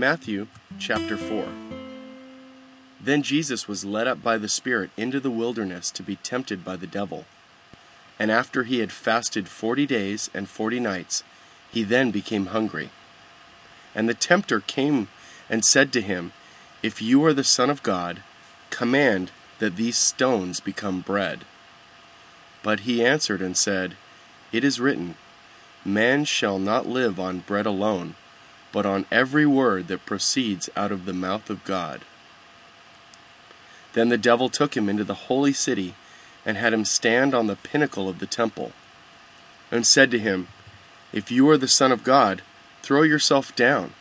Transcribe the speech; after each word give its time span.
Matthew 0.00 0.46
chapter 0.78 1.14
4 1.14 1.44
Then 2.98 3.22
Jesus 3.22 3.68
was 3.68 3.84
led 3.84 4.06
up 4.06 4.22
by 4.22 4.38
the 4.38 4.48
Spirit 4.48 4.88
into 4.96 5.20
the 5.20 5.30
wilderness 5.30 5.90
to 5.90 6.02
be 6.02 6.16
tempted 6.16 6.64
by 6.64 6.76
the 6.76 6.86
devil. 6.86 7.26
And 8.18 8.30
after 8.30 8.62
he 8.62 8.78
had 8.78 8.92
fasted 8.92 9.46
forty 9.46 9.84
days 9.84 10.30
and 10.32 10.48
forty 10.48 10.80
nights, 10.80 11.22
he 11.70 11.82
then 11.82 12.10
became 12.12 12.46
hungry. 12.46 12.88
And 13.94 14.08
the 14.08 14.14
tempter 14.14 14.60
came 14.60 15.08
and 15.50 15.66
said 15.66 15.92
to 15.92 16.00
him, 16.00 16.32
If 16.82 17.02
you 17.02 17.22
are 17.26 17.34
the 17.34 17.44
Son 17.44 17.68
of 17.68 17.82
God, 17.82 18.22
command 18.70 19.30
that 19.58 19.76
these 19.76 19.98
stones 19.98 20.60
become 20.60 21.02
bread. 21.02 21.44
But 22.62 22.80
he 22.88 23.04
answered 23.04 23.42
and 23.42 23.54
said, 23.54 23.98
It 24.50 24.64
is 24.64 24.80
written, 24.80 25.16
Man 25.84 26.24
shall 26.24 26.58
not 26.58 26.86
live 26.86 27.20
on 27.20 27.40
bread 27.40 27.66
alone, 27.66 28.14
but 28.72 28.86
on 28.86 29.06
every 29.10 29.46
word 29.46 29.88
that 29.88 30.06
proceeds 30.06 30.70
out 30.76 30.92
of 30.92 31.04
the 31.04 31.12
mouth 31.12 31.50
of 31.50 31.64
God. 31.64 32.02
Then 33.92 34.08
the 34.08 34.18
devil 34.18 34.48
took 34.48 34.76
him 34.76 34.88
into 34.88 35.04
the 35.04 35.14
holy 35.14 35.52
city, 35.52 35.94
and 36.46 36.56
had 36.56 36.72
him 36.72 36.84
stand 36.84 37.34
on 37.34 37.46
the 37.46 37.56
pinnacle 37.56 38.08
of 38.08 38.18
the 38.18 38.26
temple, 38.26 38.72
and 39.70 39.86
said 39.86 40.10
to 40.10 40.18
him, 40.18 40.48
If 41.12 41.30
you 41.30 41.48
are 41.50 41.58
the 41.58 41.68
Son 41.68 41.92
of 41.92 42.04
God, 42.04 42.42
throw 42.82 43.02
yourself 43.02 43.54
down, 43.54 43.92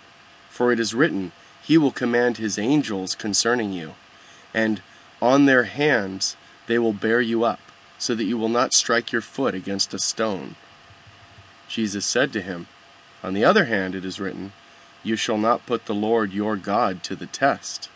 for 0.49 0.71
it 0.71 0.79
is 0.79 0.93
written, 0.93 1.31
He 1.63 1.77
will 1.77 1.91
command 1.91 2.37
His 2.37 2.57
angels 2.57 3.15
concerning 3.15 3.73
you, 3.73 3.95
and 4.53 4.81
on 5.21 5.45
their 5.45 5.63
hands 5.63 6.37
they 6.67 6.79
will 6.79 6.93
bear 6.93 7.19
you 7.19 7.43
up, 7.43 7.59
so 7.97 8.15
that 8.15 8.23
you 8.23 8.37
will 8.37 8.49
not 8.49 8.73
strike 8.73 9.11
your 9.11 9.21
foot 9.21 9.53
against 9.53 9.93
a 9.93 9.99
stone. 9.99 10.55
Jesus 11.67 12.05
said 12.05 12.31
to 12.33 12.41
him, 12.41 12.67
On 13.23 13.33
the 13.33 13.45
other 13.45 13.65
hand, 13.65 13.95
it 13.95 14.05
is 14.05 14.19
written, 14.19 14.53
You 15.03 15.15
shall 15.15 15.37
not 15.37 15.65
put 15.65 15.85
the 15.85 15.93
Lord 15.93 16.31
your 16.31 16.55
God 16.55 17.03
to 17.03 17.15
the 17.15 17.25
test. 17.25 17.89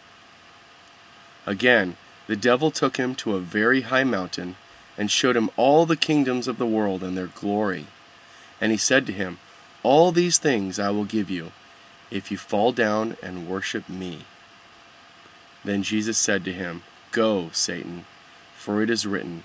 Again, 1.46 1.98
the 2.28 2.36
devil 2.36 2.72
took 2.72 2.98
him 2.98 3.16
to 3.16 3.36
a 3.36 3.42
very 3.42 3.82
high 3.82 4.04
mountain, 4.04 4.56
and 4.98 5.10
showed 5.10 5.36
him 5.36 5.50
all 5.58 5.86
the 5.86 5.98
kingdoms 5.98 6.48
of 6.48 6.58
the 6.58 6.66
world 6.66 7.04
and 7.04 7.18
their 7.18 7.28
glory. 7.28 7.88
And 8.62 8.72
he 8.72 8.78
said 8.78 9.06
to 9.08 9.14
him, 9.14 9.40
All 9.82 10.12
these 10.12 10.38
things 10.38 10.80
I 10.80 10.92
will 10.92 11.06
give 11.06 11.30
you, 11.30 11.52
if 12.12 12.32
you 12.32 12.38
fall 12.38 12.72
down 12.72 13.18
and 13.24 13.48
worship 13.48 13.90
me. 13.90 14.20
Then 15.66 15.84
Jesus 15.84 16.18
said 16.18 16.46
to 16.46 16.54
him, 16.54 16.84
Go, 17.12 17.50
Satan, 17.54 18.06
for 18.56 18.82
it 18.82 18.90
is 18.90 19.08
written, 19.08 19.44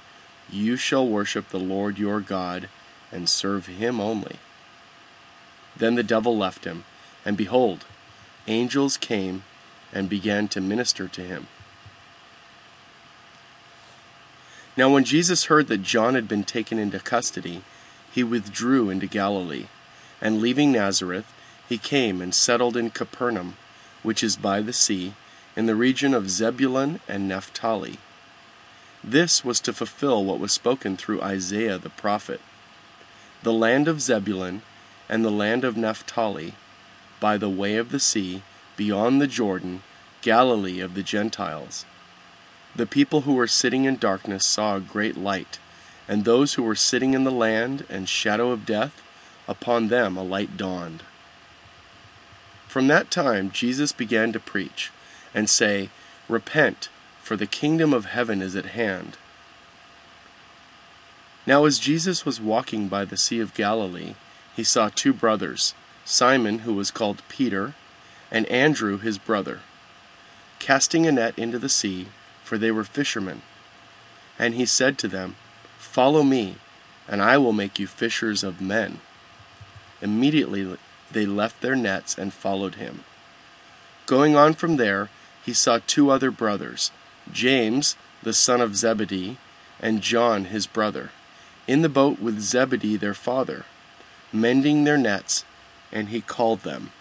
You 0.51 0.77
shall 0.77 1.07
worship 1.07 1.49
the 1.49 1.59
Lord 1.59 1.99
your 1.99 2.21
God 2.21 2.69
and 3.11 3.29
serve 3.29 3.67
him 3.67 4.01
only. 4.01 4.37
Then 5.79 5.95
the 5.95 6.03
devil 6.03 6.37
left 6.37 6.65
him, 6.65 6.85
and 7.25 7.37
behold, 7.37 7.85
angels 8.47 8.97
came 8.97 9.45
and 9.93 10.09
began 10.09 10.49
to 10.49 10.61
minister 10.61 11.09
to 11.09 11.23
him. 11.23 11.47
Now, 14.77 14.91
when 14.93 15.05
Jesus 15.05 15.47
heard 15.47 15.67
that 15.69 15.83
John 15.83 16.15
had 16.15 16.29
been 16.29 16.45
taken 16.45 16.79
into 16.79 17.01
custody, 17.01 17.63
he 18.13 18.23
withdrew 18.23 18.91
into 18.91 19.07
Galilee, 19.07 19.67
and 20.21 20.41
leaving 20.41 20.73
Nazareth, 20.73 21.33
he 21.69 21.79
came 21.79 22.21
and 22.21 22.35
settled 22.35 22.77
in 22.77 22.91
Capernaum, 22.91 23.57
which 24.03 24.23
is 24.23 24.37
by 24.37 24.61
the 24.61 24.73
sea, 24.73 25.15
in 25.57 25.67
the 25.67 25.75
region 25.75 26.15
of 26.15 26.31
Zebulun 26.31 27.01
and 27.09 27.27
Naphtali. 27.29 27.99
This 29.03 29.45
was 29.45 29.61
to 29.61 29.73
fulfill 29.73 30.25
what 30.25 30.39
was 30.39 30.53
spoken 30.53 30.97
through 30.97 31.23
Isaiah 31.23 31.79
the 31.79 31.91
prophet 31.91 32.41
the 33.43 33.53
land 33.53 33.87
of 33.87 34.01
Zebulun 34.01 34.63
and 35.09 35.25
the 35.25 35.31
land 35.31 35.65
of 35.65 35.77
Naphtali, 35.77 36.55
by 37.21 37.37
the 37.37 37.49
way 37.49 37.77
of 37.77 37.91
the 37.91 38.01
sea, 38.01 38.43
beyond 38.77 39.21
the 39.21 39.27
Jordan, 39.27 39.83
Galilee 40.23 40.81
of 40.81 40.95
the 40.95 41.03
Gentiles. 41.03 41.85
The 42.77 42.87
people 42.87 43.23
who 43.23 43.35
were 43.35 43.47
sitting 43.47 43.85
in 43.85 43.97
darkness 43.97 44.47
saw 44.47 44.77
a 44.77 44.81
great 44.81 45.17
light, 45.17 45.59
and 46.07 46.25
those 46.25 46.55
who 46.55 46.63
were 46.63 46.75
sitting 46.75 47.15
in 47.15 47.25
the 47.25 47.31
land 47.31 47.85
and 47.89 48.09
shadow 48.09 48.51
of 48.51 48.67
death, 48.67 49.03
upon 49.49 49.89
them 49.89 50.17
a 50.17 50.23
light 50.23 50.57
dawned. 50.57 51.03
From 52.67 52.87
that 52.89 53.11
time 53.11 53.51
Jesus 53.51 53.93
began 53.93 54.33
to 54.33 54.41
preach, 54.41 54.91
and 55.35 55.49
say, 55.49 55.91
Repent, 56.29 56.89
for 57.23 57.37
the 57.37 57.47
kingdom 57.47 57.93
of 57.93 58.07
heaven 58.07 58.43
is 58.43 58.55
at 58.55 58.67
hand. 58.67 59.17
Now, 61.47 61.65
as 61.65 61.79
Jesus 61.79 62.27
was 62.27 62.41
walking 62.41 62.89
by 62.89 63.07
the 63.07 63.17
Sea 63.17 63.41
of 63.41 63.55
Galilee, 63.55 64.15
he 64.59 64.65
saw 64.65 64.89
two 64.89 65.13
brothers, 65.13 65.73
Simon, 66.05 66.61
who 66.61 66.75
was 66.75 66.91
called 66.91 67.23
Peter, 67.29 67.75
and 68.29 68.45
Andrew, 68.47 68.99
his 68.99 69.17
brother, 69.17 69.61
casting 70.59 71.07
a 71.07 71.13
net 71.13 71.39
into 71.39 71.61
the 71.61 71.69
sea, 71.69 72.09
for 72.43 72.59
they 72.59 72.73
were 72.73 72.83
fishermen. 72.83 73.43
And 74.37 74.55
he 74.55 74.67
said 74.67 74.99
to 74.99 75.07
them, 75.07 75.37
Follow 75.79 76.25
me, 76.25 76.57
and 77.07 77.23
I 77.23 77.39
will 77.39 77.53
make 77.53 77.79
you 77.79 77.87
fishers 77.87 78.43
of 78.43 78.61
men. 78.61 78.99
Immediately 80.03 80.77
they 81.09 81.25
left 81.25 81.61
their 81.61 81.77
nets 81.77 82.19
and 82.19 82.35
followed 82.35 82.75
him. 82.75 83.05
Going 84.07 84.35
on 84.35 84.55
from 84.55 84.75
there, 84.75 85.09
he 85.47 85.53
saw 85.53 85.79
two 85.87 86.11
other 86.11 86.33
brothers, 86.33 86.91
James, 87.31 87.95
the 88.25 88.33
son 88.33 88.61
of 88.61 88.75
Zebedee, 88.75 89.39
and 89.79 90.03
John, 90.03 90.47
his 90.47 90.67
brother 90.67 91.13
in 91.69 91.83
the 91.83 91.89
boat 91.89 92.19
with 92.19 92.41
Zebedee 92.41 92.97
their 92.97 93.15
father, 93.15 93.65
mending 94.33 94.85
their 94.85 94.99
nets, 94.99 95.45
and 95.93 96.09
he 96.09 96.21
called 96.21 96.61
them. 96.61 96.93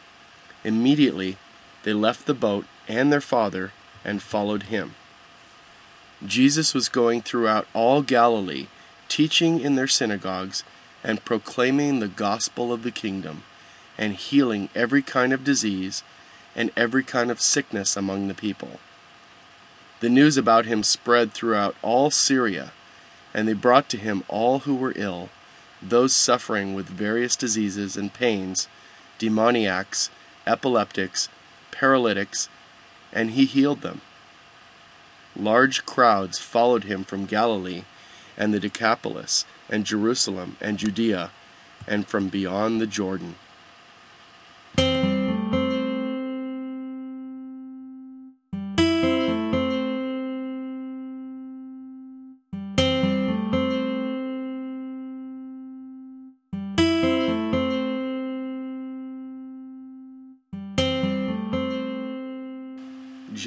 Immediately 0.64 1.38
they 1.84 1.94
left 1.94 2.26
the 2.26 2.34
boat 2.34 2.66
and 2.88 3.12
their 3.12 3.22
father 3.22 3.72
and 4.04 4.22
followed 4.22 4.64
him. 4.64 4.96
Jesus 6.26 6.74
was 6.74 6.90
going 6.90 7.22
throughout 7.22 7.68
all 7.74 8.02
Galilee, 8.02 8.68
teaching 9.08 9.60
in 9.60 9.76
their 9.76 9.88
synagogues 9.88 10.64
and 11.04 11.24
proclaiming 11.24 12.00
the 12.00 12.08
gospel 12.08 12.74
of 12.74 12.84
the 12.84 12.92
kingdom, 12.92 13.44
and 13.98 14.14
healing 14.14 14.70
every 14.76 15.02
kind 15.02 15.32
of 15.32 15.44
disease 15.44 16.04
and 16.56 16.72
every 16.76 17.04
kind 17.04 17.30
of 17.30 17.42
sickness 17.42 17.96
among 17.96 18.28
the 18.28 18.34
people. 18.34 18.80
The 20.00 20.09
news 20.09 20.38
about 20.38 20.66
him 20.66 20.84
spread 20.84 21.34
throughout 21.34 21.76
all 21.82 22.09
Syria 22.12 22.72
and 23.38 23.48
they 23.48 23.54
brought 23.54 23.88
to 23.90 23.98
him 23.98 24.24
all 24.28 24.59
who 24.59 24.76
were 24.76 24.94
ill, 24.96 25.30
those 25.82 26.14
suffering 26.14 26.74
with 26.74 26.88
various 26.88 27.36
diseases 27.36 27.98
and 27.98 28.14
pains, 28.14 28.68
demoniacs, 29.20 30.10
epileptics, 30.46 31.30
paralytics, 31.72 32.50
and 33.14 33.32
he 33.32 33.46
healed 33.46 33.82
them. 33.82 34.02
Large 35.36 35.86
crowds 35.86 36.40
followed 36.40 36.86
him 36.86 37.04
from 37.04 37.26
Galilee 37.26 37.84
and 38.38 38.54
the 38.54 38.60
Decapolis, 38.60 39.46
and 39.70 39.86
Jerusalem 39.86 40.58
and 40.62 40.78
Judea, 40.78 41.32
and 41.88 42.08
from 42.08 42.30
beyond 42.30 42.80
the 42.80 42.88
Jordan. 42.88 43.36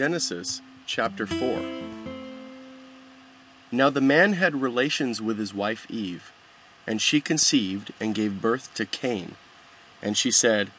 Genesis 0.00 0.62
chapter 0.86 1.26
4. 1.26 1.60
Now 3.70 3.90
the 3.90 4.00
man 4.00 4.32
had 4.32 4.62
relations 4.62 5.20
with 5.20 5.38
his 5.38 5.52
wife 5.52 5.86
Eve, 5.90 6.32
and 6.86 7.02
she 7.02 7.20
conceived 7.20 7.92
and 8.00 8.14
gave 8.14 8.40
birth 8.40 8.72
to 8.76 8.86
Cain. 8.86 9.34
And 10.00 10.16
she 10.16 10.30
said, 10.30 10.70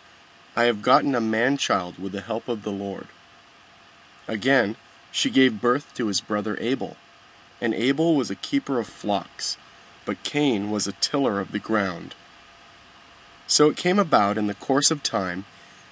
I 0.55 0.63
have 0.63 0.81
gotten 0.81 1.13
a 1.13 1.21
man 1.21 1.57
child 1.57 1.99
with 1.99 2.13
the 2.13 2.21
help 2.21 2.47
of 2.47 2.63
the 2.63 2.71
Lord. 2.71 3.09
Again, 4.27 4.75
she 5.11 5.29
gave 5.29 5.61
birth 5.61 5.93
to 5.93 6.07
his 6.07 6.19
brother 6.19 6.57
Abel. 6.59 6.97
And 7.61 7.75
Abel 7.75 8.15
was 8.15 8.31
a 8.31 8.35
keeper 8.35 8.79
of 8.79 8.87
flocks, 8.87 9.55
but 10.03 10.23
Cain 10.23 10.71
was 10.71 10.87
a 10.87 10.93
tiller 10.93 11.39
of 11.39 11.51
the 11.51 11.59
ground. 11.59 12.15
So 13.45 13.69
it 13.69 13.77
came 13.77 13.99
about 13.99 14.39
in 14.39 14.47
the 14.47 14.55
course 14.55 14.89
of 14.89 15.03
time 15.03 15.45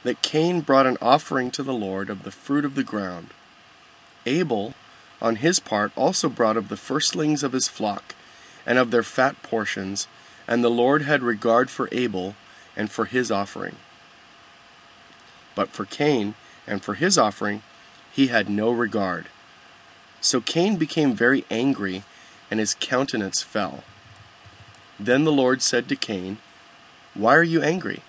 that 0.04 0.22
Cain 0.22 0.62
brought 0.62 0.88
an 0.88 0.98
offering 1.02 1.52
to 1.52 1.64
the 1.64 1.74
Lord 1.74 2.10
of 2.10 2.24
the 2.24 2.32
fruit 2.32 2.66
of 2.66 2.76
the 2.76 2.84
ground. 2.84 3.30
Abel, 4.26 4.74
on 5.22 5.38
his 5.38 5.60
part, 5.60 5.92
also 5.96 6.30
brought 6.30 6.58
of 6.58 6.70
the 6.70 6.78
firstlings 6.78 7.44
of 7.44 7.54
his 7.54 7.68
flock, 7.68 8.16
and 8.66 8.78
of 8.78 8.92
their 8.92 9.04
fat 9.04 9.42
portions, 9.42 10.08
and 10.48 10.64
the 10.64 10.70
Lord 10.70 11.02
had 11.02 11.22
regard 11.22 11.70
for 11.70 11.90
Abel 11.92 12.36
and 12.76 12.90
for 12.90 13.06
his 13.06 13.32
offering. 13.32 13.76
But 15.56 15.70
for 15.70 15.86
Cain 15.86 16.36
and 16.66 16.82
for 16.82 16.94
his 16.94 17.18
offering 17.18 17.64
he 18.12 18.28
had 18.28 18.50
no 18.50 18.72
regard. 18.72 19.28
So 20.22 20.42
Cain 20.42 20.76
became 20.76 21.14
very 21.14 21.46
angry, 21.50 22.04
and 22.52 22.60
his 22.60 22.76
countenance 22.80 23.42
fell. 23.42 23.84
Then 25.00 25.24
the 25.24 25.32
Lord 25.32 25.62
said 25.62 25.88
to 25.90 25.96
Cain, 25.96 26.38
Why 27.14 27.36
are 27.36 27.44
you 27.44 27.62
angry? 27.62 28.02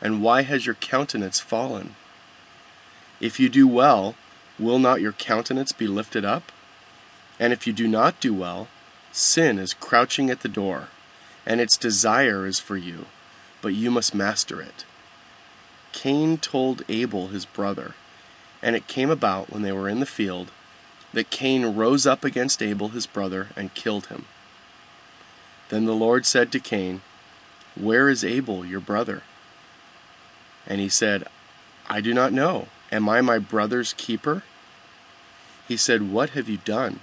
And 0.00 0.22
why 0.22 0.42
has 0.42 0.66
your 0.66 0.74
countenance 0.76 1.40
fallen? 1.40 1.96
If 3.20 3.40
you 3.40 3.48
do 3.48 3.66
well, 3.66 4.14
will 4.58 4.78
not 4.78 5.00
your 5.00 5.12
countenance 5.12 5.72
be 5.72 5.86
lifted 5.86 6.24
up? 6.24 6.52
And 7.40 7.52
if 7.52 7.66
you 7.66 7.72
do 7.72 7.88
not 7.88 8.20
do 8.20 8.34
well, 8.34 8.68
sin 9.12 9.58
is 9.58 9.74
crouching 9.74 10.30
at 10.30 10.40
the 10.40 10.48
door, 10.48 10.88
and 11.46 11.60
its 11.60 11.76
desire 11.76 12.46
is 12.46 12.60
for 12.60 12.76
you, 12.76 13.06
but 13.62 13.68
you 13.68 13.90
must 13.90 14.14
master 14.14 14.60
it. 14.60 14.84
Cain 15.92 16.38
told 16.38 16.82
Abel 16.88 17.28
his 17.28 17.44
brother, 17.44 17.94
and 18.62 18.76
it 18.76 18.86
came 18.86 19.10
about 19.10 19.50
when 19.50 19.62
they 19.62 19.72
were 19.72 19.88
in 19.88 20.00
the 20.00 20.06
field 20.06 20.50
that 21.12 21.30
Cain 21.30 21.74
rose 21.74 22.06
up 22.06 22.24
against 22.24 22.62
Abel 22.62 22.88
his 22.88 23.06
brother 23.06 23.48
and 23.56 23.74
killed 23.74 24.06
him. 24.06 24.26
Then 25.70 25.86
the 25.86 25.94
Lord 25.94 26.26
said 26.26 26.52
to 26.52 26.60
Cain, 26.60 27.02
Where 27.74 28.08
is 28.08 28.24
Abel 28.24 28.64
your 28.64 28.80
brother? 28.80 29.22
And 30.68 30.80
he 30.80 30.88
said, 30.88 31.24
I 31.88 32.00
do 32.00 32.14
not 32.14 32.32
know. 32.32 32.68
Am 32.92 33.08
I 33.08 33.20
my 33.22 33.38
brother's 33.38 33.94
keeper? 33.94 34.42
He 35.66 35.76
said, 35.76 36.12
What 36.12 36.30
have 36.30 36.48
you 36.48 36.58
done? 36.58 37.00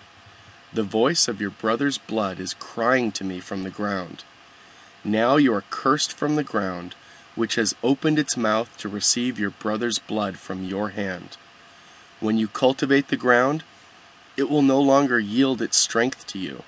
The 0.71 0.83
voice 0.83 1.27
of 1.27 1.41
your 1.41 1.49
brother's 1.49 1.97
blood 1.97 2.39
is 2.39 2.53
crying 2.53 3.11
to 3.13 3.23
me 3.23 3.39
from 3.39 3.63
the 3.63 3.69
ground. 3.69 4.23
Now 5.03 5.37
you 5.37 5.53
are 5.53 5.63
cursed 5.69 6.13
from 6.13 6.35
the 6.35 6.43
ground, 6.43 6.95
which 7.35 7.55
has 7.55 7.75
opened 7.83 8.19
its 8.19 8.37
mouth 8.37 8.75
to 8.77 8.89
receive 8.89 9.39
your 9.39 9.51
brother's 9.51 9.99
blood 9.99 10.37
from 10.37 10.63
your 10.63 10.89
hand. 10.89 11.37
When 12.19 12.37
you 12.37 12.47
cultivate 12.47 13.09
the 13.09 13.17
ground, 13.17 13.63
it 14.37 14.49
will 14.49 14.61
no 14.61 14.81
longer 14.81 15.19
yield 15.19 15.61
its 15.61 15.77
strength 15.77 16.27
to 16.27 16.39
you. 16.39 16.63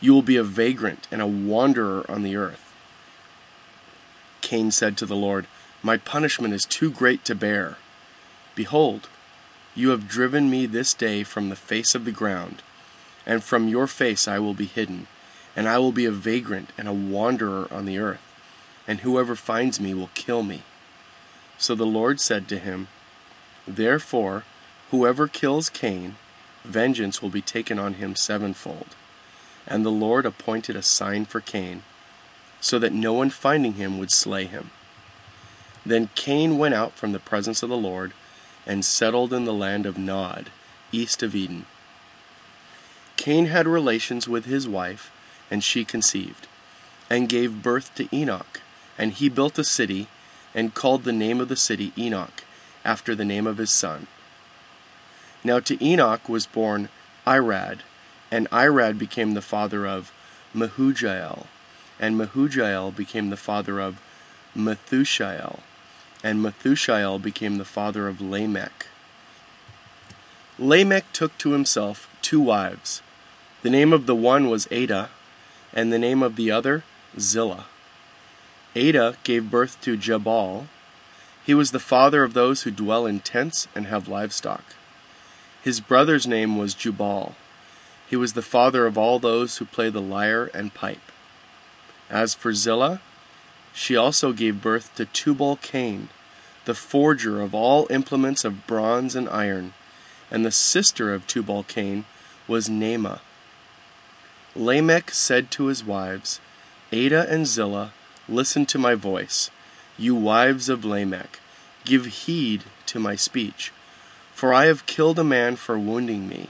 You 0.00 0.12
will 0.12 0.22
be 0.22 0.36
a 0.36 0.44
vagrant 0.44 1.08
and 1.10 1.20
a 1.20 1.26
wanderer 1.26 2.04
on 2.08 2.22
the 2.22 2.36
earth. 2.36 2.72
Cain 4.40 4.70
said 4.70 4.96
to 4.98 5.06
the 5.06 5.16
Lord, 5.16 5.46
My 5.84 5.98
punishment 5.98 6.54
is 6.54 6.64
too 6.64 6.90
great 6.90 7.26
to 7.26 7.34
bear. 7.34 7.76
Behold, 8.54 9.06
you 9.74 9.90
have 9.90 10.08
driven 10.08 10.48
me 10.48 10.64
this 10.64 10.94
day 10.94 11.24
from 11.24 11.50
the 11.50 11.56
face 11.56 11.94
of 11.94 12.06
the 12.06 12.10
ground, 12.10 12.62
and 13.26 13.44
from 13.44 13.68
your 13.68 13.86
face 13.86 14.26
I 14.26 14.38
will 14.38 14.54
be 14.54 14.64
hidden, 14.64 15.08
and 15.54 15.68
I 15.68 15.76
will 15.76 15.92
be 15.92 16.06
a 16.06 16.10
vagrant 16.10 16.70
and 16.78 16.88
a 16.88 16.94
wanderer 16.94 17.68
on 17.70 17.84
the 17.84 17.98
earth, 17.98 18.22
and 18.88 19.00
whoever 19.00 19.36
finds 19.36 19.78
me 19.78 19.92
will 19.92 20.08
kill 20.14 20.42
me. 20.42 20.62
So 21.58 21.74
the 21.74 21.84
Lord 21.84 22.18
said 22.18 22.48
to 22.48 22.58
him, 22.58 22.88
Therefore, 23.68 24.44
whoever 24.90 25.28
kills 25.28 25.68
Cain, 25.68 26.16
vengeance 26.64 27.20
will 27.20 27.28
be 27.28 27.42
taken 27.42 27.78
on 27.78 27.94
him 27.94 28.16
sevenfold. 28.16 28.96
And 29.66 29.84
the 29.84 29.90
Lord 29.90 30.24
appointed 30.24 30.76
a 30.76 30.82
sign 30.82 31.26
for 31.26 31.42
Cain, 31.42 31.82
so 32.62 32.78
that 32.78 32.94
no 32.94 33.12
one 33.12 33.28
finding 33.28 33.74
him 33.74 33.98
would 33.98 34.10
slay 34.10 34.46
him. 34.46 34.70
Then 35.86 36.08
Cain 36.14 36.56
went 36.56 36.74
out 36.74 36.94
from 36.94 37.12
the 37.12 37.18
presence 37.18 37.62
of 37.62 37.68
the 37.68 37.76
Lord, 37.76 38.12
and 38.66 38.84
settled 38.84 39.32
in 39.32 39.44
the 39.44 39.52
land 39.52 39.84
of 39.84 39.98
Nod, 39.98 40.50
east 40.90 41.22
of 41.22 41.34
Eden. 41.34 41.66
Cain 43.16 43.46
had 43.46 43.66
relations 43.66 44.26
with 44.26 44.46
his 44.46 44.66
wife, 44.66 45.10
and 45.50 45.62
she 45.62 45.84
conceived, 45.84 46.46
and 47.10 47.28
gave 47.28 47.62
birth 47.62 47.94
to 47.96 48.08
Enoch, 48.14 48.62
and 48.96 49.12
he 49.12 49.28
built 49.28 49.58
a 49.58 49.64
city, 49.64 50.08
and 50.54 50.74
called 50.74 51.04
the 51.04 51.12
name 51.12 51.40
of 51.40 51.48
the 51.48 51.56
city 51.56 51.92
Enoch, 51.98 52.44
after 52.84 53.14
the 53.14 53.24
name 53.24 53.46
of 53.46 53.58
his 53.58 53.70
son. 53.70 54.06
Now 55.42 55.60
to 55.60 55.82
Enoch 55.84 56.28
was 56.28 56.46
born 56.46 56.88
Irad, 57.26 57.80
and 58.30 58.48
Irad 58.50 58.98
became 58.98 59.34
the 59.34 59.42
father 59.42 59.86
of 59.86 60.12
Mehujael, 60.54 61.46
and 62.00 62.16
Mehujael 62.16 62.94
became 62.94 63.30
the 63.30 63.36
father 63.36 63.80
of 63.80 64.00
Methushael, 64.56 65.60
and 66.24 66.42
Methushael 66.42 67.22
became 67.22 67.58
the 67.58 67.66
father 67.66 68.08
of 68.08 68.20
Lamech. 68.20 68.86
Lamech 70.58 71.04
took 71.12 71.36
to 71.36 71.52
himself 71.52 72.08
two 72.22 72.40
wives. 72.40 73.02
The 73.62 73.68
name 73.68 73.92
of 73.92 74.06
the 74.06 74.14
one 74.14 74.48
was 74.48 74.66
Ada, 74.70 75.10
and 75.74 75.92
the 75.92 75.98
name 75.98 76.22
of 76.22 76.36
the 76.36 76.50
other 76.50 76.82
Zillah. 77.18 77.66
Ada 78.74 79.18
gave 79.22 79.50
birth 79.50 79.78
to 79.82 79.98
Jabal. 79.98 80.66
He 81.44 81.52
was 81.52 81.72
the 81.72 81.78
father 81.78 82.24
of 82.24 82.32
those 82.32 82.62
who 82.62 82.70
dwell 82.70 83.04
in 83.04 83.20
tents 83.20 83.68
and 83.74 83.86
have 83.86 84.08
livestock. 84.08 84.74
His 85.62 85.80
brother's 85.80 86.26
name 86.26 86.56
was 86.56 86.74
Jubal. 86.74 87.34
He 88.08 88.16
was 88.16 88.32
the 88.32 88.42
father 88.42 88.86
of 88.86 88.96
all 88.96 89.18
those 89.18 89.58
who 89.58 89.66
play 89.66 89.90
the 89.90 90.00
lyre 90.00 90.50
and 90.54 90.72
pipe. 90.72 91.12
As 92.08 92.34
for 92.34 92.54
Zillah, 92.54 93.00
she 93.74 93.96
also 93.96 94.32
gave 94.32 94.62
birth 94.62 94.94
to 94.94 95.04
Tubal 95.04 95.56
Cain, 95.56 96.08
the 96.64 96.74
forger 96.74 97.42
of 97.42 97.54
all 97.54 97.88
implements 97.90 98.44
of 98.44 98.66
bronze 98.68 99.16
and 99.16 99.28
iron, 99.28 99.74
and 100.30 100.46
the 100.46 100.52
sister 100.52 101.12
of 101.12 101.26
Tubal 101.26 101.64
Cain 101.64 102.04
was 102.46 102.68
Naamah. 102.68 103.18
Lamech 104.54 105.10
said 105.10 105.50
to 105.50 105.66
his 105.66 105.84
wives, 105.84 106.40
Ada 106.92 107.28
and 107.28 107.46
Zillah, 107.48 107.92
listen 108.28 108.64
to 108.66 108.78
my 108.78 108.94
voice. 108.94 109.50
You 109.98 110.14
wives 110.14 110.68
of 110.68 110.84
Lamech, 110.84 111.40
give 111.84 112.06
heed 112.06 112.62
to 112.86 113.00
my 113.00 113.16
speech. 113.16 113.72
For 114.32 114.54
I 114.54 114.66
have 114.66 114.86
killed 114.86 115.18
a 115.18 115.24
man 115.24 115.56
for 115.56 115.76
wounding 115.76 116.28
me, 116.28 116.48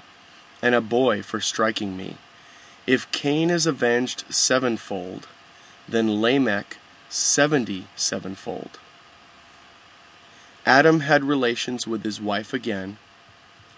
and 0.60 0.74
a 0.74 0.82
boy 0.82 1.22
for 1.22 1.40
striking 1.40 1.96
me. 1.96 2.18
If 2.86 3.10
Cain 3.12 3.48
is 3.48 3.66
avenged 3.66 4.24
sevenfold, 4.28 5.26
then 5.88 6.20
Lamech 6.20 6.76
seventy 7.14 7.86
sevenfold. 7.94 8.80
Adam 10.66 10.98
had 11.00 11.22
relations 11.22 11.86
with 11.86 12.02
his 12.02 12.20
wife 12.20 12.52
again, 12.52 12.96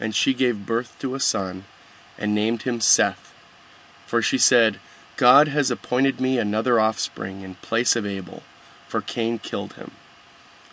and 0.00 0.14
she 0.14 0.32
gave 0.32 0.64
birth 0.64 0.96
to 0.98 1.14
a 1.14 1.20
son, 1.20 1.64
and 2.16 2.34
named 2.34 2.62
him 2.62 2.80
Seth. 2.80 3.34
For 4.06 4.22
she 4.22 4.38
said, 4.38 4.80
God 5.18 5.48
has 5.48 5.70
appointed 5.70 6.18
me 6.18 6.38
another 6.38 6.80
offspring 6.80 7.42
in 7.42 7.56
place 7.56 7.94
of 7.94 8.06
Abel, 8.06 8.42
for 8.88 9.02
Cain 9.02 9.38
killed 9.38 9.74
him. 9.74 9.90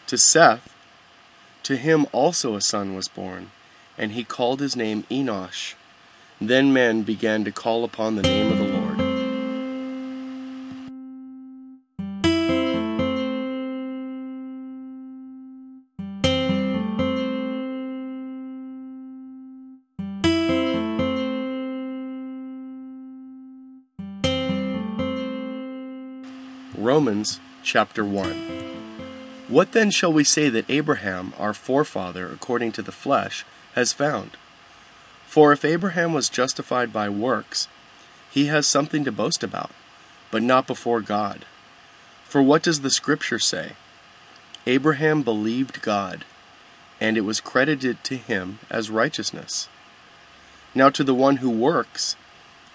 To 0.08 0.18
Seth, 0.18 0.74
to 1.64 1.76
him 1.76 2.06
also 2.14 2.56
a 2.56 2.62
son 2.62 2.96
was 2.96 3.10
born, 3.10 3.52
and 3.98 4.14
he 4.14 4.24
called 4.24 4.62
his 4.62 4.78
name 4.78 5.04
Enosh. 5.12 5.74
Then 6.40 6.72
men 6.72 7.04
began 7.04 7.44
to 7.44 7.52
call 7.52 7.84
upon 7.84 8.16
the 8.16 8.22
name 8.22 8.52
of 8.54 8.58
the 8.58 8.64
Lord. 8.64 8.83
Romans 26.84 27.40
chapter 27.64 28.04
1 28.04 28.64
what 29.54 29.74
then 29.74 29.92
shall 29.92 30.12
we 30.12 30.24
say 30.24 30.50
that 30.50 30.70
Abraham, 30.70 31.34
our 31.38 31.54
forefather, 31.54 32.28
according 32.28 32.72
to 32.74 32.82
the 32.82 32.92
flesh, 32.92 33.46
has 33.76 33.94
found? 33.94 34.32
For 35.28 35.52
if 35.52 35.66
Abraham 35.66 36.14
was 36.14 36.30
justified 36.30 36.94
by 36.94 37.10
works, 37.10 37.68
he 38.32 38.46
has 38.46 38.66
something 38.66 39.04
to 39.04 39.12
boast 39.12 39.44
about, 39.44 39.72
but 40.32 40.42
not 40.42 40.66
before 40.66 41.02
God. 41.02 41.46
For 42.24 42.42
what 42.42 42.64
does 42.64 42.82
the 42.82 42.90
Scripture 42.90 43.38
say? 43.38 43.74
Abraham 44.66 45.24
believed 45.24 45.82
God, 45.82 46.26
and 47.00 47.18
it 47.18 47.22
was 47.22 47.42
credited 47.42 48.04
to 48.06 48.16
him 48.16 48.60
as 48.70 48.90
righteousness. 48.90 49.68
Now 50.74 50.90
to 50.90 51.04
the 51.04 51.14
one 51.14 51.38
who 51.38 51.50
works, 51.50 52.16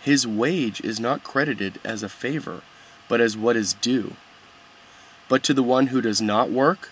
his 0.00 0.26
wage 0.26 0.80
is 0.82 1.00
not 1.00 1.24
credited 1.24 1.80
as 1.82 2.02
a 2.02 2.08
favor, 2.08 2.62
but 3.08 3.20
as 3.20 3.36
what 3.36 3.56
is 3.56 3.74
due. 3.74 4.14
But 5.28 5.42
to 5.44 5.54
the 5.54 5.62
one 5.62 5.88
who 5.88 6.00
does 6.00 6.20
not 6.20 6.50
work, 6.50 6.90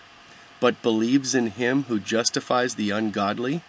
but 0.59 0.81
believes 0.81 1.35
in 1.35 1.47
him 1.47 1.83
who 1.83 1.99
justifies 1.99 2.75
the 2.75 2.91
ungodly, 2.91 3.61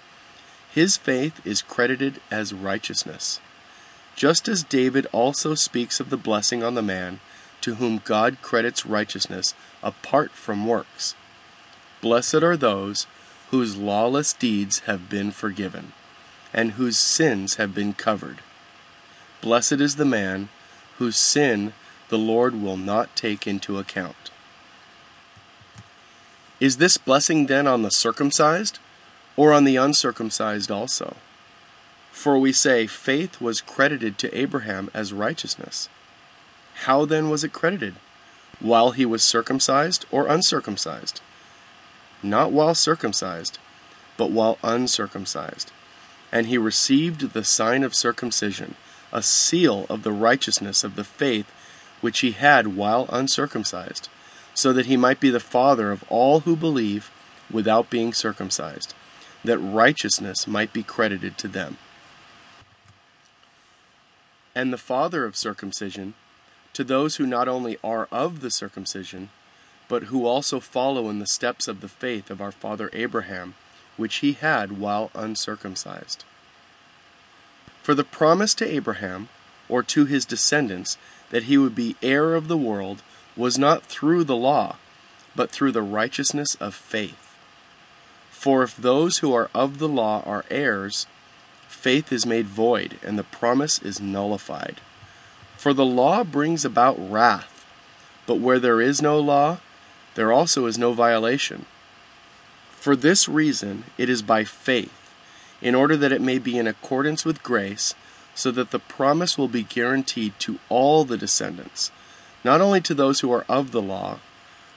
his 0.73 0.97
faith 0.97 1.45
is 1.47 1.63
credited 1.63 2.21
as 2.31 2.53
righteousness. 2.55 3.41
Just 4.17 4.49
as 4.49 4.63
David 4.63 5.07
also 5.13 5.55
speaks 5.55 6.01
of 6.01 6.11
the 6.11 6.17
blessing 6.17 6.63
on 6.63 6.75
the 6.75 6.83
man 6.83 7.21
to 7.61 7.77
whom 7.77 8.03
God 8.05 8.39
credits 8.43 8.87
righteousness 8.87 9.55
apart 9.83 10.33
from 10.33 10.67
works. 10.67 11.15
Blessed 12.01 12.43
are 12.43 12.57
those 12.57 13.07
whose 13.51 13.77
lawless 13.77 14.33
deeds 14.33 14.81
have 14.81 15.09
been 15.09 15.31
forgiven, 15.31 15.93
and 16.53 16.73
whose 16.73 16.99
sins 16.99 17.57
have 17.57 17.75
been 17.75 17.93
covered. 17.93 18.41
Blessed 19.41 19.81
is 19.81 19.97
the 19.97 20.05
man 20.05 20.49
whose 20.99 21.17
sin 21.17 21.73
the 22.09 22.19
Lord 22.19 22.61
will 22.61 22.77
not 22.77 23.15
take 23.15 23.47
into 23.47 23.79
account. 23.79 24.31
Is 26.61 26.79
this 26.79 26.97
blessing 26.97 27.47
then 27.47 27.67
on 27.67 27.83
the 27.83 27.91
circumcised, 27.91 28.79
or 29.37 29.53
on 29.53 29.65
the 29.65 29.77
uncircumcised 29.77 30.71
also? 30.71 31.17
For 32.11 32.37
we 32.37 32.53
say, 32.53 32.89
faith 32.89 33.41
was 33.41 33.61
credited 33.61 34.19
to 34.19 34.37
Abraham 34.37 34.91
as 34.93 35.13
righteousness. 35.13 35.89
How 36.83 37.05
then 37.05 37.31
was 37.31 37.45
it 37.45 37.53
credited? 37.53 37.95
While 38.59 38.91
he 38.91 39.07
was 39.07 39.23
circumcised 39.23 40.05
or 40.11 40.27
uncircumcised? 40.27 41.21
Not 42.23 42.51
while 42.51 42.75
circumcised, 42.75 43.59
but 44.17 44.33
while 44.33 44.59
uncircumcised. 44.65 45.71
And 46.33 46.49
he 46.49 46.59
received 46.59 47.33
the 47.33 47.45
sign 47.45 47.85
of 47.85 47.95
circumcision, 47.95 48.75
a 49.13 49.23
seal 49.23 49.87
of 49.89 50.03
the 50.03 50.13
righteousness 50.13 50.83
of 50.83 50.97
the 50.97 51.05
faith 51.05 51.53
which 52.01 52.21
he 52.21 52.33
had 52.33 52.77
while 52.77 53.07
uncircumcised, 53.11 54.09
so 54.55 54.73
that 54.73 54.87
he 54.87 54.97
might 54.97 55.21
be 55.21 55.31
the 55.31 55.41
father 55.41 55.91
of 55.93 56.05
all 56.09 56.41
who 56.41 56.57
believe 56.57 57.11
without 57.51 57.91
being 57.91 58.13
circumcised, 58.13 58.95
that 59.45 59.59
righteousness 59.59 60.47
might 60.47 60.73
be 60.73 60.83
credited 60.83 61.39
to 61.39 61.49
them. 61.49 61.79
And 64.55 64.73
the 64.73 64.79
father 64.79 65.25
of 65.25 65.37
circumcision, 65.37 66.15
to 66.73 66.85
those 66.85 67.17
who 67.17 67.27
not 67.27 67.49
only 67.49 67.79
are 67.83 68.09
of 68.11 68.41
the 68.41 68.51
circumcision, 68.51 69.31
but 69.89 70.05
who 70.05 70.27
also 70.27 70.61
follow 70.61 71.09
in 71.09 71.19
the 71.19 71.27
steps 71.27 71.67
of 71.69 71.81
the 71.81 71.89
faith 71.89 72.31
of 72.31 72.41
our 72.41 72.53
father 72.53 72.91
Abraham, 72.93 73.55
which 73.97 74.17
he 74.17 74.33
had 74.33 74.79
while 74.79 75.11
uncircumcised. 75.15 76.25
For 77.83 77.95
the 77.95 78.05
promise 78.05 78.55
to 78.55 78.67
Abraham, 78.67 79.29
or 79.69 79.83
to 79.83 80.05
his 80.05 80.25
descendants, 80.25 80.99
that 81.31 81.45
he 81.45 81.59
would 81.59 81.75
be 81.75 81.97
heir 82.03 82.35
of 82.35 82.49
the 82.49 82.57
world, 82.57 83.03
was 83.37 83.59
not 83.59 83.85
through 83.85 84.25
the 84.25 84.37
law, 84.37 84.77
but 85.37 85.51
through 85.51 85.73
the 85.73 85.83
righteousness 85.83 86.55
of 86.57 86.75
faith. 86.75 87.37
For 88.31 88.63
if 88.63 88.77
those 88.77 89.19
who 89.19 89.35
are 89.35 89.51
of 89.55 89.79
the 89.79 89.89
law 89.89 90.23
are 90.25 90.45
heirs, 90.51 91.07
faith 91.69 92.13
is 92.13 92.27
made 92.27 92.47
void, 92.47 92.99
and 93.05 93.19
the 93.19 93.25
promise 93.25 93.81
is 93.81 94.01
nullified. 94.01 94.81
For 95.57 95.73
the 95.73 95.85
law 95.85 96.25
brings 96.25 96.65
about 96.65 96.97
wrath, 96.99 97.67
but 98.27 98.37
where 98.37 98.59
there 98.59 98.81
is 98.81 99.03
no 99.03 99.19
law, 99.19 99.59
there 100.15 100.33
also 100.33 100.67
is 100.67 100.79
no 100.79 100.93
violation. 100.93 101.67
For 102.71 102.95
this 102.95 103.29
reason, 103.29 103.85
it 103.97 104.09
is 104.09 104.23
by 104.23 104.45
faith, 104.45 105.15
in 105.61 105.75
order 105.75 105.97
that 105.97 106.13
it 106.13 106.21
may 106.21 106.39
be 106.39 106.59
in 106.59 106.67
accordance 106.67 107.25
with 107.25 107.43
grace, 107.43 107.95
so 108.39 108.53
that 108.53 108.71
the 108.71 108.79
promise 108.79 109.37
will 109.37 109.49
be 109.49 109.65
guaranteed 109.65 110.33
to 110.39 110.61
all 110.69 111.05
the 111.05 111.17
descendants, 111.17 111.91
not 112.45 112.61
only 112.61 112.81
to 112.81 112.95
those 112.95 113.19
who 113.19 113.33
are 113.33 113.45
of 113.49 113.73
the 113.73 113.83
law, 113.83 114.21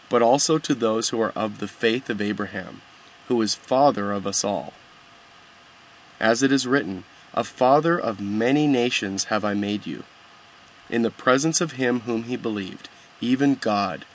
but 0.10 0.24
also 0.24 0.58
to 0.58 0.74
those 0.74 1.10
who 1.10 1.22
are 1.22 1.32
of 1.36 1.60
the 1.60 1.68
faith 1.68 2.10
of 2.10 2.20
Abraham, 2.20 2.82
who 3.28 3.40
is 3.40 3.54
father 3.54 4.12
of 4.12 4.26
us 4.26 4.44
all. 4.44 4.74
As 6.20 6.42
it 6.42 6.52
is 6.52 6.66
written, 6.66 7.04
A 7.36 7.44
father 7.44 8.00
of 8.00 8.20
many 8.20 8.66
nations 8.66 9.26
have 9.26 9.46
I 9.46 9.54
made 9.54 9.86
you, 9.86 10.06
in 10.90 11.04
the 11.04 11.12
presence 11.12 11.62
of 11.62 11.74
him 11.74 12.00
whom 12.00 12.24
he 12.24 12.38
believed, 12.38 12.90
even 13.22 13.54
God 13.54 14.06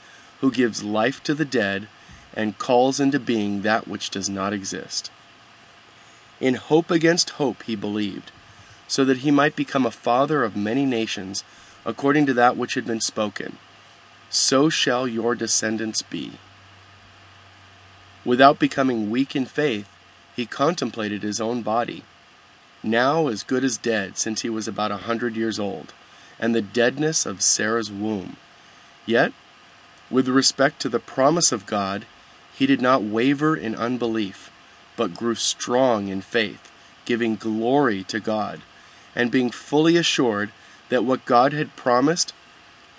who 0.41 0.51
gives 0.51 0.83
life 0.83 1.23
to 1.23 1.33
the 1.33 1.45
dead 1.45 1.87
and 2.33 2.57
calls 2.57 2.99
into 2.99 3.17
being 3.17 3.61
that 3.61 3.87
which 3.87 4.09
does 4.09 4.29
not 4.29 4.51
exist. 4.51 5.09
In 6.41 6.55
hope 6.55 6.91
against 6.91 7.31
hope 7.41 7.63
he 7.63 7.77
believed, 7.77 8.33
so 8.87 9.03
that 9.05 9.19
he 9.19 9.31
might 9.31 9.55
become 9.55 9.85
a 9.85 9.91
father 9.91 10.43
of 10.43 10.55
many 10.55 10.85
nations, 10.85 11.43
according 11.85 12.25
to 12.25 12.33
that 12.33 12.57
which 12.57 12.75
had 12.75 12.85
been 12.85 13.01
spoken. 13.01 13.57
So 14.29 14.69
shall 14.69 15.07
your 15.07 15.35
descendants 15.35 16.01
be. 16.01 16.33
Without 18.25 18.59
becoming 18.59 19.09
weak 19.09 19.35
in 19.35 19.45
faith, 19.45 19.89
he 20.35 20.45
contemplated 20.45 21.23
his 21.23 21.41
own 21.41 21.61
body, 21.61 22.03
now 22.83 23.27
as 23.27 23.43
good 23.43 23.63
as 23.63 23.77
dead, 23.77 24.17
since 24.17 24.41
he 24.41 24.49
was 24.49 24.67
about 24.67 24.91
a 24.91 24.97
hundred 24.97 25.35
years 25.35 25.59
old, 25.59 25.93
and 26.39 26.53
the 26.53 26.61
deadness 26.61 27.25
of 27.25 27.41
Sarah's 27.41 27.91
womb. 27.91 28.37
Yet 29.05 29.33
with 30.09 30.29
respect 30.29 30.79
to 30.81 30.89
the 30.89 30.99
promise 30.99 31.51
of 31.51 31.65
God, 31.65 32.05
he 32.55 32.65
did 32.65 32.81
not 32.81 33.03
waver 33.03 33.55
in 33.55 33.75
unbelief, 33.75 34.49
but 34.95 35.13
grew 35.13 35.35
strong 35.35 36.07
in 36.07 36.21
faith, 36.21 36.71
giving 37.05 37.35
glory 37.35 38.03
to 38.05 38.19
God, 38.19 38.61
and 39.17 39.31
being 39.31 39.49
fully 39.49 39.97
assured 39.97 40.51
that 40.89 41.03
what 41.03 41.25
God 41.25 41.51
had 41.51 41.75
promised, 41.75 42.33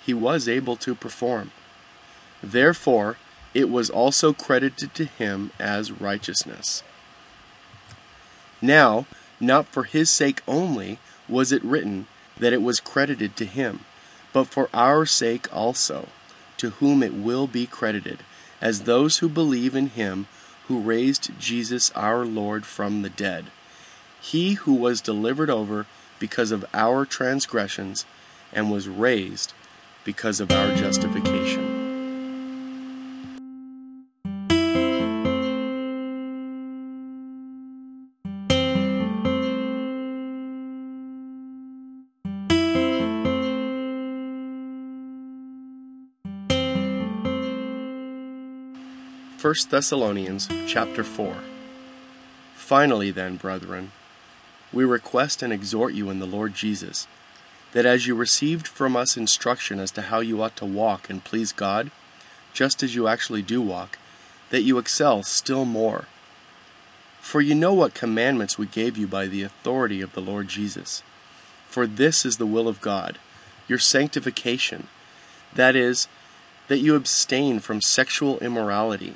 he 0.05 0.13
was 0.13 0.49
able 0.49 0.75
to 0.75 0.93
perform. 0.93 1.51
Therefore, 2.43 3.15
it 3.53 3.69
was 3.69 3.89
also 3.89 4.33
credited 4.33 4.93
to 4.95 5.05
him 5.05 5.51
as 5.57 5.93
righteousness. 5.93 6.83
Now, 8.61 9.07
not 9.39 9.67
for 9.67 9.85
his 9.85 10.09
sake 10.09 10.41
only 10.45 10.99
was 11.29 11.53
it 11.53 11.63
written 11.63 12.05
that 12.37 12.51
it 12.51 12.61
was 12.61 12.81
credited 12.81 13.37
to 13.37 13.45
him, 13.45 13.79
but 14.33 14.47
for 14.47 14.69
our 14.73 15.05
sake 15.05 15.47
also 15.55 16.09
to 16.57 16.71
whom 16.71 17.01
it 17.01 17.13
will 17.13 17.47
be 17.47 17.65
credited, 17.65 18.19
as 18.59 18.81
those 18.81 19.19
who 19.19 19.29
believe 19.29 19.73
in 19.73 19.87
him 19.87 20.27
who 20.67 20.81
raised 20.81 21.31
Jesus 21.39 21.91
our 21.91 22.25
Lord 22.25 22.65
from 22.65 23.03
the 23.03 23.09
dead. 23.09 23.45
He 24.19 24.55
who 24.55 24.73
was 24.73 24.99
delivered 24.99 25.49
over 25.49 25.85
because 26.19 26.51
of 26.51 26.65
our 26.73 27.05
transgressions 27.05 28.05
and 28.53 28.71
was 28.71 28.87
raised 28.87 29.53
because 30.03 30.39
of 30.39 30.51
our 30.51 30.75
justification. 30.75 31.79
1 49.41 49.55
Thessalonians 49.69 50.49
chapter 50.67 51.03
4 51.03 51.33
Finally 52.55 53.09
then, 53.09 53.37
brethren, 53.37 53.91
we 54.71 54.83
request 54.83 55.41
and 55.41 55.51
exhort 55.51 55.93
you 55.93 56.09
in 56.09 56.19
the 56.19 56.27
Lord 56.27 56.53
Jesus, 56.53 57.07
that 57.71 57.85
as 57.85 58.07
you 58.07 58.15
received 58.15 58.67
from 58.67 58.95
us 58.95 59.17
instruction 59.17 59.79
as 59.79 59.91
to 59.91 60.03
how 60.03 60.19
you 60.19 60.41
ought 60.41 60.55
to 60.57 60.65
walk 60.65 61.09
and 61.09 61.23
please 61.23 61.51
God, 61.51 61.91
just 62.53 62.81
as 62.83 62.95
you 62.95 63.07
actually 63.07 63.41
do 63.41 63.61
walk, 63.61 63.97
that 64.49 64.61
you 64.61 64.77
excel 64.77 65.23
still 65.23 65.65
more. 65.65 66.05
For 67.21 67.41
you 67.41 67.53
know 67.53 67.73
what 67.73 67.93
commandments 67.93 68.57
we 68.57 68.65
gave 68.65 68.97
you 68.97 69.07
by 69.07 69.27
the 69.27 69.43
authority 69.43 70.01
of 70.01 70.13
the 70.13 70.21
Lord 70.21 70.47
Jesus. 70.47 71.03
For 71.67 71.85
this 71.85 72.25
is 72.25 72.37
the 72.37 72.47
will 72.47 72.67
of 72.67 72.81
God, 72.81 73.19
your 73.67 73.79
sanctification, 73.79 74.87
that 75.53 75.75
is, 75.75 76.07
that 76.67 76.79
you 76.79 76.95
abstain 76.95 77.59
from 77.59 77.81
sexual 77.81 78.39
immorality 78.39 79.15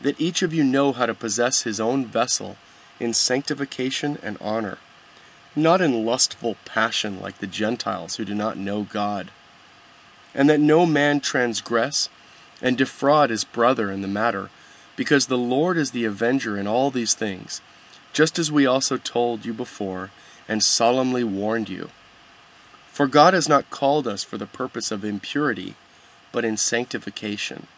that 0.00 0.20
each 0.20 0.42
of 0.42 0.54
you 0.54 0.64
know 0.64 0.92
how 0.92 1.06
to 1.06 1.14
possess 1.14 1.62
his 1.62 1.80
own 1.80 2.04
vessel 2.06 2.56
in 3.00 3.14
sanctification 3.14 4.18
and 4.22 4.36
honor, 4.40 4.78
not 5.54 5.80
in 5.80 6.04
lustful 6.04 6.56
passion 6.64 7.20
like 7.20 7.38
the 7.38 7.46
Gentiles 7.46 8.16
who 8.16 8.24
do 8.24 8.34
not 8.34 8.56
know 8.56 8.82
God, 8.82 9.30
and 10.34 10.48
that 10.48 10.60
no 10.60 10.86
man 10.86 11.20
transgress 11.20 12.08
and 12.60 12.76
defraud 12.76 13.30
his 13.30 13.44
brother 13.44 13.90
in 13.90 14.02
the 14.02 14.08
matter, 14.08 14.50
because 14.96 15.26
the 15.26 15.38
Lord 15.38 15.76
is 15.76 15.92
the 15.92 16.04
avenger 16.04 16.56
in 16.56 16.66
all 16.66 16.90
these 16.90 17.14
things, 17.14 17.60
just 18.12 18.38
as 18.38 18.50
we 18.50 18.66
also 18.66 18.96
told 18.96 19.44
you 19.44 19.52
before 19.54 20.10
and 20.48 20.62
solemnly 20.62 21.22
warned 21.22 21.68
you. 21.68 21.90
For 22.90 23.06
God 23.06 23.32
has 23.32 23.48
not 23.48 23.70
called 23.70 24.08
us 24.08 24.24
for 24.24 24.38
the 24.38 24.46
purpose 24.46 24.90
of 24.90 25.04
impurity, 25.04 25.76
but 26.32 26.44
in 26.44 26.56
sanctification. 26.56 27.68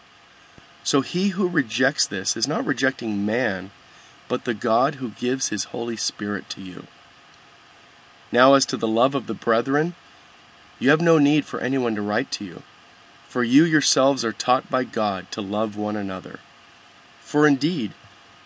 So 0.83 1.03
he 1.03 1.29
who 1.29 1.47
rejects 1.47 2.07
this 2.07 2.39
is 2.39 2.49
not 2.49 2.65
rejecting 2.65 3.27
man, 3.27 3.71
but 4.31 4.45
the 4.45 4.55
God 4.55 4.95
who 4.95 5.11
gives 5.11 5.49
his 5.49 5.65
Holy 5.65 5.97
Spirit 5.97 6.49
to 6.51 6.61
you. 6.61 6.87
Now, 8.31 8.55
as 8.55 8.65
to 8.67 8.77
the 8.77 8.87
love 8.87 9.17
of 9.17 9.27
the 9.27 9.35
brethren, 9.35 9.95
you 10.79 10.89
have 10.91 11.01
no 11.01 11.19
need 11.19 11.45
for 11.45 11.59
anyone 11.59 11.97
to 11.97 12.01
write 12.01 12.31
to 12.33 12.45
you, 12.45 12.63
for 13.27 13.43
you 13.43 13.65
yourselves 13.65 14.25
are 14.25 14.33
taught 14.33 14.71
by 14.71 14.85
God 14.85 15.29
to 15.33 15.41
love 15.41 15.77
one 15.77 15.97
another. 15.97 16.39
For 17.21 17.45
indeed, 17.45 17.91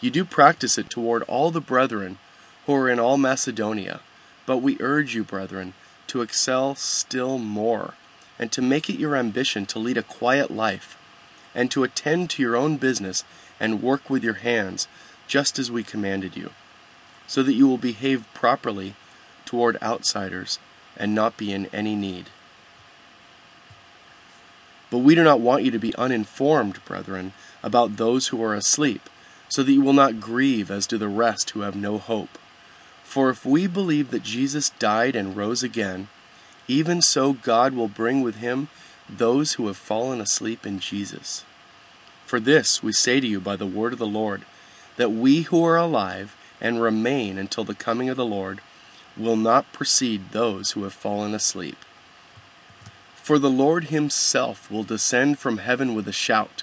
you 0.01 0.11
do 0.11 0.25
practice 0.25 0.79
it 0.79 0.89
toward 0.89 1.23
all 1.25 1.51
the 1.51 1.61
brethren 1.61 2.17
who 2.65 2.75
are 2.75 2.89
in 2.89 2.99
all 2.99 3.19
Macedonia, 3.19 4.01
but 4.47 4.63
we 4.63 4.79
urge 4.81 5.15
you, 5.15 5.23
brethren, 5.23 5.75
to 6.07 6.23
excel 6.23 6.75
still 6.75 7.37
more, 7.37 7.93
and 8.39 8.51
to 8.53 8.63
make 8.63 8.89
it 8.89 8.99
your 8.99 9.17
ambition 9.17 9.67
to 9.67 9.79
lead 9.79 9.99
a 9.99 10.03
quiet 10.03 10.51
life 10.51 10.97
and 11.55 11.71
to 11.71 11.85
attend 11.85 12.31
to 12.31 12.43
your 12.43 12.57
own 12.57 12.79
business 12.79 13.23
and 13.61 13.83
work 13.83 14.09
with 14.09 14.25
your 14.25 14.35
hands, 14.35 14.89
just 15.27 15.59
as 15.59 15.71
we 15.71 15.83
commanded 15.83 16.37
you, 16.37 16.51
so 17.27 17.43
that 17.43 17.55
you 17.55 17.67
will 17.67 17.79
behave 17.79 18.27
properly 18.35 18.95
toward 19.45 19.81
outsiders 19.83 20.59
and 20.97 21.15
not 21.15 21.37
be 21.37 21.53
in 21.53 21.67
any 21.67 21.95
need. 21.95 22.31
But 24.91 24.99
we 24.99 25.15
do 25.15 25.25
not 25.25 25.41
want 25.41 25.65
you 25.65 25.71
to 25.71 25.79
be 25.79 25.95
uninformed, 25.97 26.85
brethren, 26.85 27.33
about 27.63 27.97
those 27.97 28.29
who 28.29 28.43
are 28.43 28.55
asleep, 28.55 29.09
so 29.49 29.63
that 29.63 29.73
you 29.73 29.83
will 29.83 29.93
not 29.93 30.21
grieve 30.21 30.71
as 30.71 30.87
do 30.87 30.99
the 30.99 31.09
rest 31.09 31.51
who 31.51 31.61
have 31.63 31.75
no 31.75 31.99
hope. 31.99 32.39
For 33.03 33.31
if 33.31 33.45
we 33.45 33.67
believe 33.67 34.11
that 34.11 34.23
Jesus 34.23 34.71
died 34.71 35.17
and 35.17 35.37
rose 35.37 35.63
again, 35.63 36.09
even 36.69 37.03
so 37.03 37.33
God 37.33 37.75
will 37.75 37.89
bring 37.89 38.23
with 38.23 38.37
him 38.37 38.69
those 39.09 39.55
who 39.55 39.67
have 39.67 39.77
fallen 39.77 40.21
asleep 40.21 40.67
in 40.67 40.79
Jesus. 40.79 41.45
For 42.25 42.41
this 42.41 42.83
we 42.83 42.93
say 42.93 43.21
to 43.21 43.27
you 43.27 43.41
by 43.41 43.57
the 43.57 43.67
word 43.67 43.93
of 43.93 43.99
the 43.99 44.07
Lord, 44.07 44.43
that 44.97 45.13
we 45.13 45.43
who 45.43 45.65
are 45.65 45.77
alive 45.77 46.37
and 46.61 46.81
remain 46.81 47.39
until 47.39 47.65
the 47.65 47.75
coming 47.75 48.09
of 48.09 48.17
the 48.17 48.25
Lord 48.25 48.61
will 49.17 49.37
not 49.37 49.73
precede 49.73 50.31
those 50.31 50.73
who 50.73 50.83
have 50.85 50.93
fallen 50.93 51.35
asleep. 51.35 51.77
For 53.15 53.39
the 53.39 53.51
Lord 53.51 53.85
himself 53.85 54.71
will 54.71 54.85
descend 54.85 55.39
from 55.39 55.59
heaven 55.59 55.95
with 55.95 56.07
a 56.09 56.13
shout, 56.13 56.63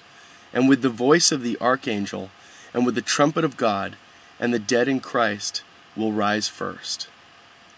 and 0.52 0.68
with 0.68 0.82
the 0.82 0.88
voice 0.88 1.32
of 1.32 1.42
the 1.42 1.58
archangel, 1.60 2.30
and 2.72 2.86
with 2.86 2.94
the 2.94 3.02
trumpet 3.02 3.44
of 3.44 3.56
God, 3.56 3.96
and 4.38 4.52
the 4.52 4.58
dead 4.58 4.86
in 4.88 5.00
Christ 5.00 5.62
will 5.96 6.12
rise 6.12 6.48
first. 6.48 7.08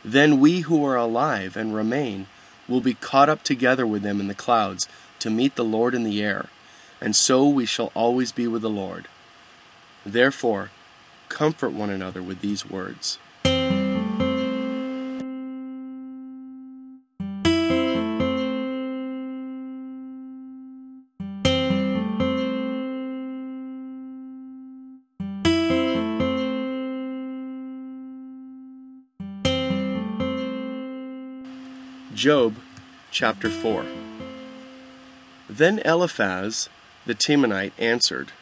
Then 0.04 0.38
we 0.38 0.60
who 0.60 0.84
are 0.84 0.96
alive 0.96 1.56
and 1.56 1.74
remain 1.74 2.26
will 2.68 2.80
be 2.80 2.94
caught 2.94 3.28
up 3.28 3.42
together 3.42 3.86
with 3.86 4.02
them 4.02 4.20
in 4.20 4.28
the 4.28 4.34
clouds 4.34 4.88
to 5.20 5.30
meet 5.30 5.56
the 5.56 5.64
Lord 5.64 5.94
in 5.94 6.04
the 6.04 6.22
air, 6.22 6.46
and 7.00 7.16
so 7.16 7.48
we 7.48 7.64
shall 7.64 7.90
always 7.94 8.32
be 8.32 8.46
with 8.46 8.62
the 8.62 8.70
Lord. 8.70 9.08
Therefore, 10.06 10.70
comfort 11.28 11.72
one 11.72 11.90
another 11.90 12.22
with 12.22 12.40
these 12.40 12.68
words. 12.68 13.18
Job 32.14 32.54
chapter 33.10 33.50
4 33.50 33.84
Then 35.48 35.78
Eliphaz 35.80 36.68
the 37.04 37.14
Temanite 37.14 37.72
answered, 37.78 38.32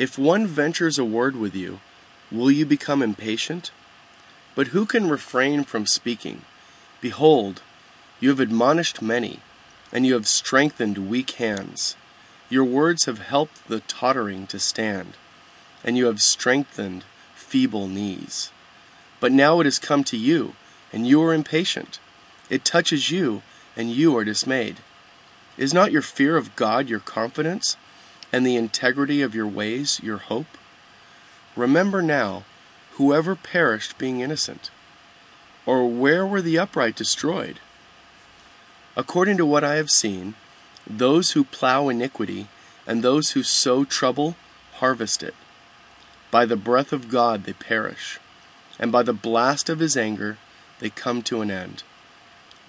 If 0.00 0.16
one 0.16 0.46
ventures 0.46 0.98
a 0.98 1.04
word 1.04 1.36
with 1.36 1.54
you, 1.54 1.80
will 2.32 2.50
you 2.50 2.64
become 2.64 3.02
impatient? 3.02 3.70
But 4.54 4.68
who 4.68 4.86
can 4.86 5.10
refrain 5.10 5.62
from 5.62 5.84
speaking? 5.84 6.40
Behold, 7.02 7.60
you 8.18 8.30
have 8.30 8.40
admonished 8.40 9.02
many, 9.02 9.40
and 9.92 10.06
you 10.06 10.14
have 10.14 10.26
strengthened 10.26 11.10
weak 11.10 11.32
hands. 11.32 11.96
Your 12.48 12.64
words 12.64 13.04
have 13.04 13.18
helped 13.18 13.68
the 13.68 13.80
tottering 13.80 14.46
to 14.46 14.58
stand, 14.58 15.18
and 15.84 15.98
you 15.98 16.06
have 16.06 16.22
strengthened 16.22 17.04
feeble 17.34 17.86
knees. 17.86 18.52
But 19.20 19.32
now 19.32 19.60
it 19.60 19.66
has 19.66 19.78
come 19.78 20.02
to 20.04 20.16
you, 20.16 20.54
and 20.94 21.06
you 21.06 21.22
are 21.22 21.34
impatient. 21.34 21.98
It 22.48 22.64
touches 22.64 23.10
you, 23.10 23.42
and 23.76 23.90
you 23.90 24.16
are 24.16 24.24
dismayed. 24.24 24.78
Is 25.58 25.74
not 25.74 25.92
your 25.92 26.00
fear 26.00 26.38
of 26.38 26.56
God 26.56 26.88
your 26.88 27.00
confidence, 27.00 27.76
and 28.32 28.46
the 28.46 28.56
integrity 28.56 29.22
of 29.22 29.34
your 29.34 29.46
ways 29.46 30.00
your 30.02 30.18
hope? 30.18 30.58
Remember 31.56 32.02
now, 32.02 32.44
whoever 32.92 33.34
perished 33.34 33.98
being 33.98 34.20
innocent, 34.20 34.70
or 35.66 35.88
where 35.88 36.26
were 36.26 36.42
the 36.42 36.58
upright 36.58 36.96
destroyed? 36.96 37.60
According 38.96 39.36
to 39.38 39.46
what 39.46 39.64
I 39.64 39.76
have 39.76 39.90
seen, 39.90 40.34
those 40.86 41.32
who 41.32 41.44
plow 41.44 41.88
iniquity 41.88 42.48
and 42.86 43.02
those 43.02 43.32
who 43.32 43.42
sow 43.42 43.84
trouble 43.84 44.36
harvest 44.74 45.22
it. 45.22 45.34
By 46.30 46.46
the 46.46 46.56
breath 46.56 46.92
of 46.92 47.08
God 47.08 47.44
they 47.44 47.52
perish, 47.52 48.18
and 48.78 48.90
by 48.90 49.02
the 49.02 49.12
blast 49.12 49.68
of 49.68 49.78
his 49.80 49.96
anger 49.96 50.38
they 50.78 50.90
come 50.90 51.22
to 51.22 51.40
an 51.40 51.50
end 51.50 51.82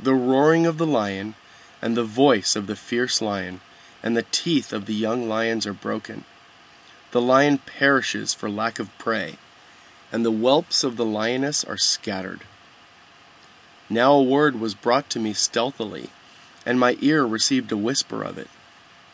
the 0.01 0.13
roaring 0.15 0.65
of 0.65 0.77
the 0.77 0.87
lion, 0.87 1.35
and 1.81 1.95
the 1.95 2.03
voice 2.03 2.55
of 2.55 2.65
the 2.67 2.75
fierce 2.75 3.21
lion, 3.21 3.61
and 4.03 4.15
the 4.15 4.25
teeth 4.31 4.73
of 4.73 4.85
the 4.85 4.93
young 4.93 5.27
lions 5.27 5.65
are 5.67 5.73
broken. 5.73 6.25
The 7.11 7.21
lion 7.21 7.57
perishes 7.59 8.33
for 8.33 8.49
lack 8.49 8.79
of 8.79 8.95
prey, 8.97 9.37
and 10.11 10.25
the 10.25 10.31
whelps 10.31 10.83
of 10.83 10.97
the 10.97 11.05
lioness 11.05 11.63
are 11.63 11.77
scattered. 11.77 12.41
Now 13.89 14.13
a 14.13 14.23
word 14.23 14.59
was 14.59 14.73
brought 14.73 15.09
to 15.11 15.19
me 15.19 15.33
stealthily, 15.33 16.09
and 16.65 16.79
my 16.79 16.97
ear 17.01 17.25
received 17.25 17.71
a 17.71 17.77
whisper 17.77 18.23
of 18.23 18.37
it, 18.37 18.49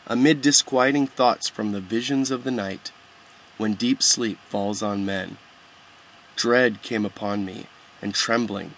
amid 0.06 0.40
disquieting 0.40 1.06
thoughts 1.06 1.48
from 1.48 1.72
the 1.72 1.80
visions 1.80 2.30
of 2.30 2.44
the 2.44 2.50
night, 2.50 2.92
when 3.56 3.74
deep 3.74 4.02
sleep 4.02 4.38
falls 4.48 4.82
on 4.82 5.04
men. 5.04 5.36
Dread 6.36 6.82
came 6.82 7.04
upon 7.04 7.44
me, 7.44 7.66
and 8.00 8.14
trembling 8.14 8.72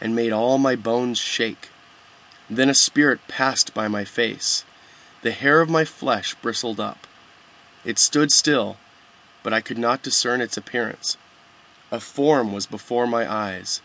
and 0.00 0.14
made 0.14 0.32
all 0.32 0.58
my 0.58 0.76
bones 0.76 1.18
shake. 1.18 1.70
Then 2.48 2.68
a 2.68 2.74
spirit 2.74 3.20
passed 3.28 3.74
by 3.74 3.88
my 3.88 4.04
face. 4.04 4.64
The 5.22 5.32
hair 5.32 5.60
of 5.60 5.70
my 5.70 5.84
flesh 5.84 6.34
bristled 6.36 6.80
up. 6.80 7.06
It 7.84 7.98
stood 7.98 8.32
still, 8.32 8.76
but 9.42 9.52
I 9.52 9.60
could 9.60 9.78
not 9.78 10.02
discern 10.02 10.40
its 10.40 10.56
appearance. 10.56 11.16
A 11.90 12.00
form 12.00 12.52
was 12.52 12.66
before 12.66 13.06
my 13.06 13.30
eyes. 13.30 13.80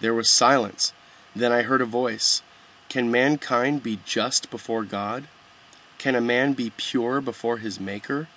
There 0.00 0.14
was 0.14 0.28
silence. 0.28 0.92
Then 1.34 1.52
I 1.52 1.62
heard 1.62 1.80
a 1.80 1.86
voice 1.86 2.42
Can 2.88 3.10
mankind 3.10 3.82
be 3.82 3.98
just 4.04 4.50
before 4.50 4.84
God? 4.84 5.28
Can 5.98 6.14
a 6.14 6.20
man 6.20 6.52
be 6.52 6.72
pure 6.76 7.20
before 7.20 7.58
his 7.58 7.80
Maker? 7.80 8.28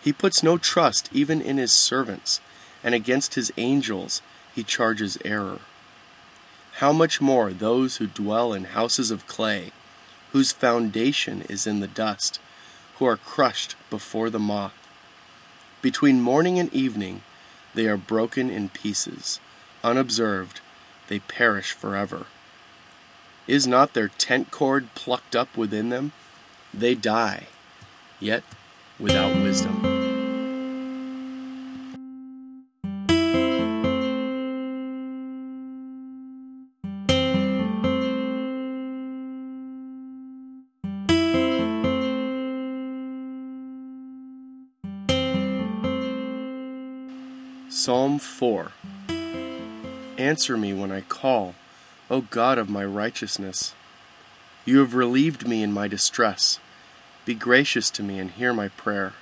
He 0.00 0.12
puts 0.12 0.42
no 0.42 0.58
trust 0.58 1.08
even 1.12 1.40
in 1.40 1.56
his 1.56 1.72
servants, 1.72 2.40
and 2.84 2.94
against 2.94 3.34
his 3.34 3.52
angels 3.56 4.22
he 4.54 4.62
charges 4.62 5.18
error 5.24 5.60
how 6.78 6.92
much 6.92 7.20
more 7.20 7.52
those 7.52 7.96
who 7.96 8.06
dwell 8.06 8.52
in 8.52 8.62
houses 8.62 9.10
of 9.10 9.26
clay, 9.26 9.72
whose 10.32 10.52
foundation 10.52 11.42
is 11.42 11.66
in 11.66 11.80
the 11.80 11.86
dust, 11.86 12.40
who 12.96 13.06
are 13.06 13.16
crushed 13.16 13.76
before 13.90 14.30
the 14.30 14.38
moth. 14.38 14.74
Between 15.80 16.20
morning 16.20 16.58
and 16.58 16.72
evening 16.72 17.22
they 17.74 17.86
are 17.86 17.96
broken 17.96 18.50
in 18.50 18.68
pieces. 18.68 19.40
Unobserved, 19.84 20.60
they 21.08 21.20
perish 21.20 21.72
forever. 21.72 22.26
Is 23.46 23.66
not 23.66 23.94
their 23.94 24.08
tent 24.08 24.50
cord 24.50 24.94
plucked 24.94 25.34
up 25.36 25.56
within 25.56 25.88
them? 25.88 26.12
They 26.74 26.94
die, 26.94 27.46
yet 28.20 28.42
without 28.98 29.34
wisdom. 29.42 29.97
Psalm 47.70 48.18
4 48.18 48.72
Answer 50.16 50.56
me 50.56 50.72
when 50.72 50.90
I 50.90 51.02
call, 51.02 51.54
O 52.10 52.22
God 52.22 52.56
of 52.56 52.70
my 52.70 52.82
righteousness. 52.82 53.74
You 54.64 54.78
have 54.78 54.94
relieved 54.94 55.46
me 55.46 55.62
in 55.62 55.70
my 55.70 55.86
distress. 55.86 56.60
Be 57.26 57.34
gracious 57.34 57.90
to 57.90 58.02
me 58.02 58.18
and 58.18 58.30
hear 58.30 58.54
my 58.54 58.68
prayer. 58.68 59.12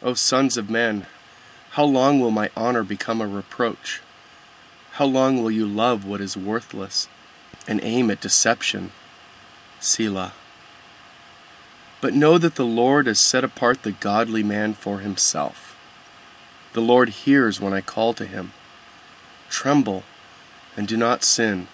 O 0.00 0.14
sons 0.14 0.56
of 0.56 0.70
men, 0.70 1.06
how 1.70 1.84
long 1.84 2.20
will 2.20 2.30
my 2.30 2.48
honor 2.56 2.84
become 2.84 3.20
a 3.20 3.26
reproach? 3.26 4.00
How 4.92 5.06
long 5.06 5.42
will 5.42 5.50
you 5.50 5.66
love 5.66 6.06
what 6.06 6.20
is 6.20 6.36
worthless 6.36 7.08
and 7.66 7.80
aim 7.82 8.08
at 8.12 8.20
deception? 8.20 8.92
Selah. 9.80 10.32
But 12.00 12.14
know 12.14 12.38
that 12.38 12.54
the 12.54 12.64
Lord 12.64 13.08
has 13.08 13.18
set 13.18 13.42
apart 13.42 13.82
the 13.82 13.92
godly 13.92 14.44
man 14.44 14.74
for 14.74 15.00
himself. 15.00 15.69
The 16.72 16.80
Lord 16.80 17.08
hears 17.08 17.60
when 17.60 17.72
I 17.72 17.80
call 17.80 18.14
to 18.14 18.26
him. 18.26 18.52
Tremble 19.48 20.04
and 20.76 20.86
do 20.86 20.96
not 20.96 21.24
sin. 21.24 21.66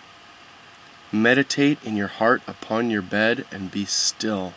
Meditate 1.13 1.79
in 1.85 1.97
your 1.97 2.09
heart 2.09 2.43
upon 2.47 2.91
your 2.91 3.03
bed 3.03 3.45
and 3.53 3.71
be 3.71 3.85
still. 3.85 4.55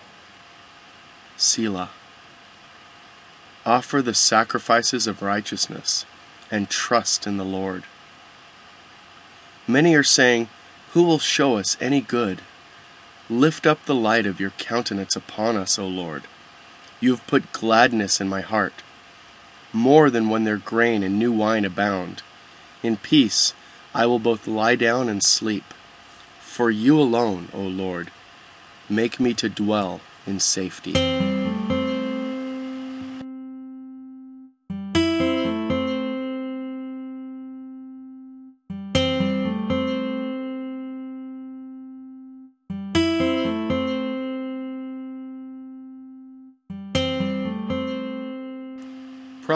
Selah. 1.36 1.89
Offer 3.65 4.02
the 4.02 4.13
sacrifices 4.13 5.08
of 5.08 5.21
righteousness 5.21 6.06
and 6.49 6.69
trust 6.69 7.28
in 7.28 7.38
the 7.38 7.45
Lord. 7.45 7.84
Many 9.67 9.93
are 9.95 10.04
saying, 10.04 10.47
Who 10.93 11.04
will 11.04 11.19
show 11.19 11.58
us 11.58 11.78
any 11.80 12.02
good? 12.02 12.41
Lift 13.30 13.67
up 13.67 13.86
the 13.86 13.93
light 13.93 14.25
of 14.25 14.39
your 14.39 14.49
countenance 14.52 15.15
upon 15.15 15.56
us, 15.56 15.78
O 15.78 15.86
Lord. 15.86 16.23
You 16.99 17.12
have 17.12 17.28
put 17.28 17.52
gladness 17.52 18.19
in 18.19 18.28
my 18.28 18.41
heart 18.41 18.73
more 19.73 20.10
than 20.10 20.29
when 20.29 20.43
their 20.43 20.58
grain 20.58 21.03
and 21.03 21.17
new 21.17 21.32
wine 21.32 21.65
abound. 21.65 22.23
In 22.82 22.97
peace 22.97 23.53
I 23.93 24.05
will 24.05 24.19
both 24.19 24.47
lie 24.47 24.75
down 24.75 25.10
and 25.10 25.23
sleep. 25.23 25.73
For 26.39 26.69
you 26.69 26.99
alone, 26.99 27.49
O 27.53 27.62
Lord, 27.62 28.12
make 28.89 29.19
me 29.19 29.34
to 29.36 29.49
dwell 29.49 30.01
in 30.27 30.39
safety. 30.39 31.29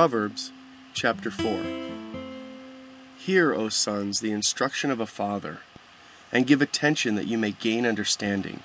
Proverbs 0.03 0.51
chapter 0.93 1.31
4 1.31 1.61
Hear, 3.19 3.53
O 3.53 3.69
sons, 3.69 4.19
the 4.19 4.33
instruction 4.33 4.91
of 4.91 4.99
a 4.99 5.05
father, 5.05 5.59
and 6.29 6.45
give 6.45 6.61
attention 6.61 7.15
that 7.15 7.27
you 7.27 7.37
may 7.37 7.51
gain 7.51 7.85
understanding. 7.85 8.63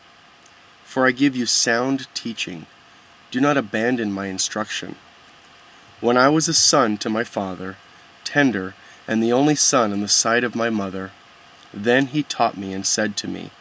For 0.83 1.07
I 1.07 1.13
give 1.13 1.37
you 1.37 1.47
sound 1.47 2.13
teaching. 2.13 2.67
Do 3.31 3.41
not 3.41 3.57
abandon 3.57 4.11
my 4.11 4.27
instruction. 4.27 4.97
When 6.01 6.17
I 6.17 6.29
was 6.29 6.49
a 6.49 6.53
son 6.53 6.99
to 6.99 7.09
my 7.09 7.23
father, 7.23 7.77
tender, 8.25 8.75
and 9.07 9.23
the 9.23 9.33
only 9.33 9.55
son 9.55 9.93
in 9.93 10.01
the 10.01 10.09
sight 10.09 10.43
of 10.43 10.57
my 10.57 10.71
mother, 10.71 11.13
then 11.73 12.07
he 12.07 12.25
taught 12.25 12.57
me 12.57 12.73
and 12.73 12.85
said 12.85 13.17
to 13.19 13.29
me, 13.29 13.53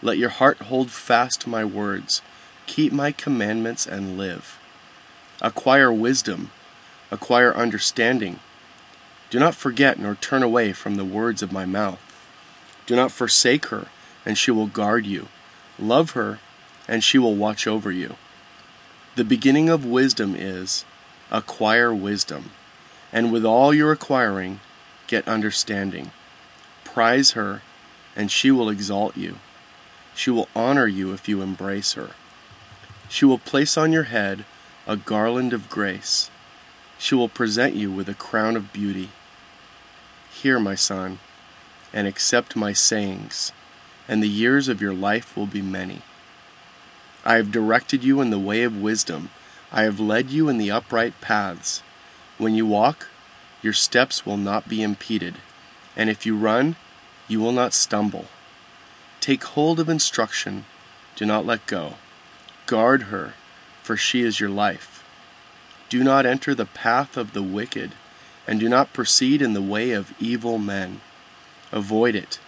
Let 0.00 0.16
your 0.16 0.30
heart 0.30 0.56
hold 0.56 0.90
fast 0.90 1.46
my 1.46 1.66
words, 1.66 2.22
keep 2.64 2.94
my 2.94 3.12
commandments 3.12 3.86
and 3.86 4.16
live. 4.16 4.58
Acquire 5.42 5.92
wisdom, 5.92 6.50
acquire 7.10 7.54
understanding. 7.54 8.40
Do 9.30 9.38
not 9.38 9.54
forget 9.54 9.98
nor 9.98 10.14
turn 10.14 10.42
away 10.42 10.72
from 10.72 10.96
the 10.96 11.04
words 11.04 11.42
of 11.42 11.52
my 11.52 11.64
mouth. 11.64 12.00
Do 12.86 12.94
not 12.94 13.12
forsake 13.12 13.66
her, 13.66 13.88
and 14.24 14.38
she 14.38 14.50
will 14.50 14.66
guard 14.66 15.06
you. 15.06 15.28
Love 15.78 16.10
her, 16.12 16.38
and 16.86 17.02
she 17.02 17.18
will 17.18 17.34
watch 17.34 17.66
over 17.66 17.90
you. 17.90 18.16
The 19.16 19.24
beginning 19.24 19.68
of 19.68 19.84
wisdom 19.84 20.34
is 20.36 20.84
acquire 21.30 21.92
wisdom, 21.94 22.50
and 23.12 23.32
with 23.32 23.44
all 23.44 23.74
your 23.74 23.92
acquiring, 23.92 24.60
get 25.06 25.26
understanding. 25.26 26.12
Prize 26.84 27.32
her, 27.32 27.62
and 28.14 28.30
she 28.30 28.50
will 28.50 28.70
exalt 28.70 29.16
you. 29.16 29.36
She 30.14 30.30
will 30.30 30.48
honor 30.54 30.86
you 30.86 31.12
if 31.12 31.28
you 31.28 31.42
embrace 31.42 31.92
her. 31.94 32.10
She 33.08 33.24
will 33.24 33.38
place 33.38 33.76
on 33.76 33.92
your 33.92 34.04
head 34.04 34.44
a 34.86 34.96
garland 34.96 35.52
of 35.52 35.68
grace. 35.68 36.30
She 36.98 37.14
will 37.14 37.28
present 37.28 37.74
you 37.74 37.90
with 37.90 38.08
a 38.08 38.14
crown 38.14 38.56
of 38.56 38.72
beauty. 38.72 39.10
Hear, 40.30 40.58
my 40.58 40.74
son, 40.74 41.18
and 41.92 42.06
accept 42.06 42.56
my 42.56 42.72
sayings, 42.72 43.52
and 44.08 44.22
the 44.22 44.28
years 44.28 44.68
of 44.68 44.80
your 44.80 44.94
life 44.94 45.36
will 45.36 45.46
be 45.46 45.62
many. 45.62 46.02
I 47.24 47.36
have 47.36 47.50
directed 47.50 48.04
you 48.04 48.20
in 48.20 48.30
the 48.30 48.38
way 48.38 48.62
of 48.62 48.80
wisdom. 48.80 49.30
I 49.72 49.82
have 49.82 49.98
led 49.98 50.30
you 50.30 50.48
in 50.48 50.58
the 50.58 50.70
upright 50.70 51.20
paths. 51.20 51.82
When 52.38 52.54
you 52.54 52.66
walk, 52.66 53.08
your 53.62 53.72
steps 53.72 54.24
will 54.24 54.36
not 54.36 54.68
be 54.68 54.82
impeded, 54.82 55.36
and 55.96 56.08
if 56.08 56.24
you 56.24 56.36
run, 56.36 56.76
you 57.28 57.40
will 57.40 57.52
not 57.52 57.72
stumble. 57.72 58.26
Take 59.20 59.42
hold 59.42 59.80
of 59.80 59.88
instruction, 59.88 60.66
do 61.16 61.26
not 61.26 61.46
let 61.46 61.66
go. 61.66 61.94
Guard 62.66 63.04
her, 63.04 63.34
for 63.82 63.96
she 63.96 64.22
is 64.22 64.38
your 64.38 64.50
life. 64.50 64.95
Do 65.88 66.02
not 66.02 66.26
enter 66.26 66.54
the 66.54 66.66
path 66.66 67.16
of 67.16 67.32
the 67.32 67.42
wicked, 67.42 67.92
and 68.46 68.58
do 68.58 68.68
not 68.68 68.92
proceed 68.92 69.40
in 69.40 69.52
the 69.52 69.62
way 69.62 69.92
of 69.92 70.14
evil 70.20 70.58
men. 70.58 71.00
Avoid 71.72 72.14
it. 72.14 72.40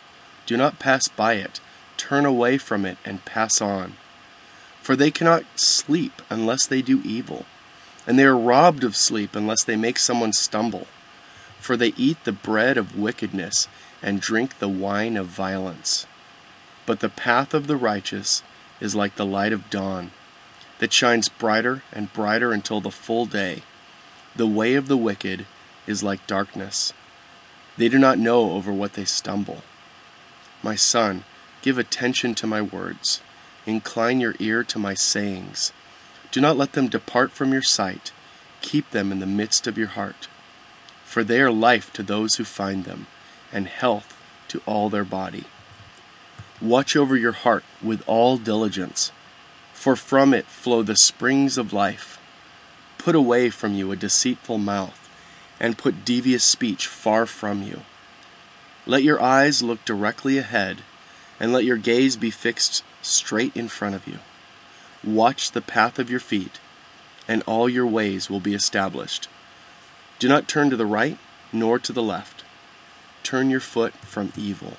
Do 0.47 0.57
not 0.57 0.79
pass 0.79 1.09
by 1.09 1.35
it. 1.35 1.61
Turn 1.97 2.25
away 2.25 2.59
from 2.59 2.85
it 2.85 2.99
and 3.05 3.25
pass 3.25 3.61
on. 3.61 3.95
For 4.83 4.97
they 4.97 5.11
cannot 5.11 5.45
sleep 5.57 6.23
unless 6.31 6.67
they 6.67 6.83
do 6.83 7.03
evil, 7.05 7.45
and 8.07 8.19
they 8.19 8.25
are 8.25 8.37
robbed 8.37 8.85
of 8.85 8.97
sleep 8.97 9.37
unless 9.37 9.63
they 9.63 9.77
make 9.77 9.99
someone 9.99 10.33
stumble. 10.33 10.87
For 11.61 11.77
they 11.77 11.93
eat 11.97 12.25
the 12.25 12.33
bread 12.33 12.77
of 12.77 12.99
wickedness 12.99 13.69
and 14.03 14.21
drink 14.21 14.59
the 14.59 14.69
wine 14.69 15.17
of 15.17 15.27
violence. 15.27 16.07
But 16.87 17.01
the 17.01 17.09
path 17.09 17.53
of 17.53 17.67
the 17.67 17.77
righteous 17.77 18.43
is 18.81 18.95
like 18.95 19.17
the 19.17 19.27
light 19.27 19.53
of 19.53 19.69
dawn, 19.69 20.13
that 20.79 20.93
shines 20.93 21.29
brighter 21.29 21.83
and 21.93 22.13
brighter 22.13 22.53
until 22.53 22.81
the 22.81 22.91
full 22.91 23.27
day. 23.27 23.63
The 24.37 24.47
way 24.47 24.75
of 24.75 24.89
the 24.89 24.97
wicked 24.97 25.47
is 25.87 26.03
like 26.03 26.27
darkness. 26.27 26.93
They 27.77 27.89
do 27.89 27.99
not 27.99 28.19
know 28.19 28.53
over 28.53 28.73
what 28.73 28.95
they 28.95 29.05
stumble. 29.05 29.63
My 30.63 30.75
son, 30.75 31.25
give 31.63 31.79
attention 31.79 32.35
to 32.37 32.47
my 32.47 32.61
words. 32.61 33.21
Incline 33.67 34.21
your 34.21 34.35
ear 34.39 34.65
to 34.65 34.79
my 34.79 34.95
sayings. 34.95 35.73
Do 36.31 36.41
not 36.41 36.57
let 36.57 36.73
them 36.73 36.89
depart 36.89 37.33
from 37.33 37.53
your 37.53 37.63
sight. 37.63 38.13
Keep 38.61 38.91
them 38.91 39.13
in 39.13 39.21
the 39.21 39.27
midst 39.27 39.67
of 39.67 39.79
your 39.79 39.89
heart. 39.89 40.29
For 41.05 41.25
they 41.25 41.41
are 41.41 41.51
life 41.51 41.93
to 41.95 42.03
those 42.03 42.37
who 42.37 42.45
find 42.45 42.85
them 42.85 43.07
and 43.53 43.67
health 43.67 44.17
to 44.49 44.61
all 44.67 44.91
their 44.91 45.05
body. 45.05 45.45
Watch 46.61 46.97
over 46.97 47.17
your 47.17 47.33
heart 47.33 47.65
with 47.83 48.03
all 48.07 48.37
diligence, 48.37 49.13
for 49.79 49.95
from 49.95 50.35
it 50.35 50.47
flow 50.47 50.83
the 50.83 50.97
springs 50.97 51.57
of 51.57 51.73
life. 51.73 52.19
Put 52.99 53.15
away 53.15 53.49
from 53.49 53.75
you 53.75 53.93
a 53.93 53.97
deceitful 53.97 54.59
mouth, 54.59 55.09
and 55.61 55.79
put 55.79 56.05
devious 56.05 56.43
speech 56.43 56.87
far 56.87 57.27
from 57.27 57.63
you. 57.63 57.83
Let 58.87 59.03
your 59.03 59.23
eyes 59.23 59.63
look 59.63 59.85
directly 59.85 60.37
ahead, 60.37 60.83
and 61.39 61.53
let 61.53 61.65
your 61.65 61.77
gaze 61.77 62.17
be 62.17 62.31
fixed 62.31 62.83
straight 63.03 63.57
in 63.57 63.69
front 63.69 63.95
of 63.95 64.09
you. 64.09 64.19
Watch 65.05 65.53
the 65.53 65.61
path 65.61 65.99
of 65.99 66.11
your 66.11 66.21
feet, 66.21 66.59
and 67.29 67.43
all 67.47 67.69
your 67.69 67.87
ways 67.87 68.29
will 68.29 68.41
be 68.41 68.55
established. 68.55 69.29
Do 70.19 70.29
not 70.29 70.49
turn 70.49 70.71
to 70.71 70.77
the 70.77 70.87
right 70.87 71.19
nor 71.53 71.79
to 71.79 71.93
the 71.93 72.03
left 72.03 72.45
turn 73.29 73.51
your 73.51 73.61
foot 73.61 73.93
from 73.97 74.33
evil. 74.39 74.79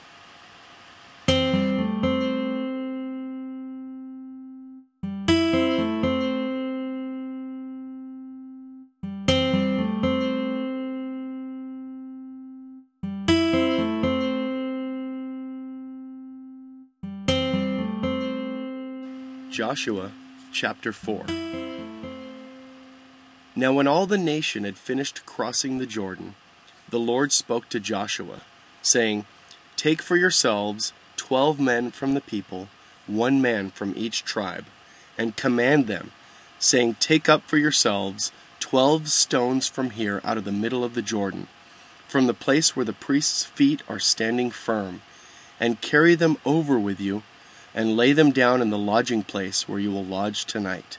Joshua 19.59 20.13
chapter 20.53 20.93
4 20.93 21.25
Now, 23.57 23.73
when 23.73 23.87
all 23.87 24.05
the 24.05 24.17
nation 24.17 24.63
had 24.63 24.77
finished 24.77 25.25
crossing 25.25 25.79
the 25.79 25.85
Jordan, 25.85 26.35
the 26.89 26.97
Lord 26.97 27.33
spoke 27.33 27.67
to 27.67 27.79
Joshua, 27.81 28.39
saying, 28.81 29.25
Take 29.75 30.01
for 30.01 30.15
yourselves 30.15 30.93
twelve 31.17 31.59
men 31.59 31.91
from 31.91 32.13
the 32.13 32.21
people, 32.21 32.69
one 33.05 33.41
man 33.41 33.69
from 33.69 33.93
each 33.97 34.23
tribe, 34.23 34.63
and 35.17 35.35
command 35.35 35.87
them, 35.87 36.13
saying, 36.57 36.95
Take 37.01 37.27
up 37.27 37.41
for 37.41 37.57
yourselves 37.57 38.31
twelve 38.61 39.09
stones 39.09 39.67
from 39.67 39.89
here 39.89 40.21
out 40.23 40.37
of 40.37 40.45
the 40.45 40.53
middle 40.53 40.85
of 40.85 40.93
the 40.93 41.01
Jordan, 41.01 41.49
from 42.07 42.27
the 42.27 42.33
place 42.33 42.77
where 42.77 42.85
the 42.85 42.93
priest's 42.93 43.43
feet 43.43 43.83
are 43.89 43.99
standing 43.99 44.51
firm, 44.51 45.01
and 45.59 45.81
carry 45.81 46.15
them 46.15 46.37
over 46.45 46.79
with 46.79 47.01
you, 47.01 47.23
and 47.73 47.95
lay 47.95 48.13
them 48.13 48.31
down 48.31 48.61
in 48.61 48.69
the 48.69 48.77
lodging 48.77 49.23
place 49.23 49.67
where 49.67 49.79
you 49.79 49.91
will 49.91 50.05
lodge 50.05 50.45
tonight. 50.45 50.97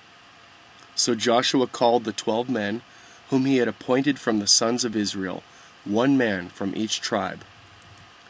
So 0.95 1.15
Joshua 1.15 1.67
called 1.67 2.05
the 2.05 2.13
twelve 2.13 2.49
men, 2.49 2.83
whom 3.31 3.45
he 3.45 3.57
had 3.57 3.69
appointed 3.69 4.19
from 4.19 4.39
the 4.39 4.47
sons 4.47 4.85
of 4.85 4.97
Israel, 4.97 5.43
one 5.85 6.17
man 6.17 6.49
from 6.49 6.75
each 6.77 7.01
tribe. 7.01 7.45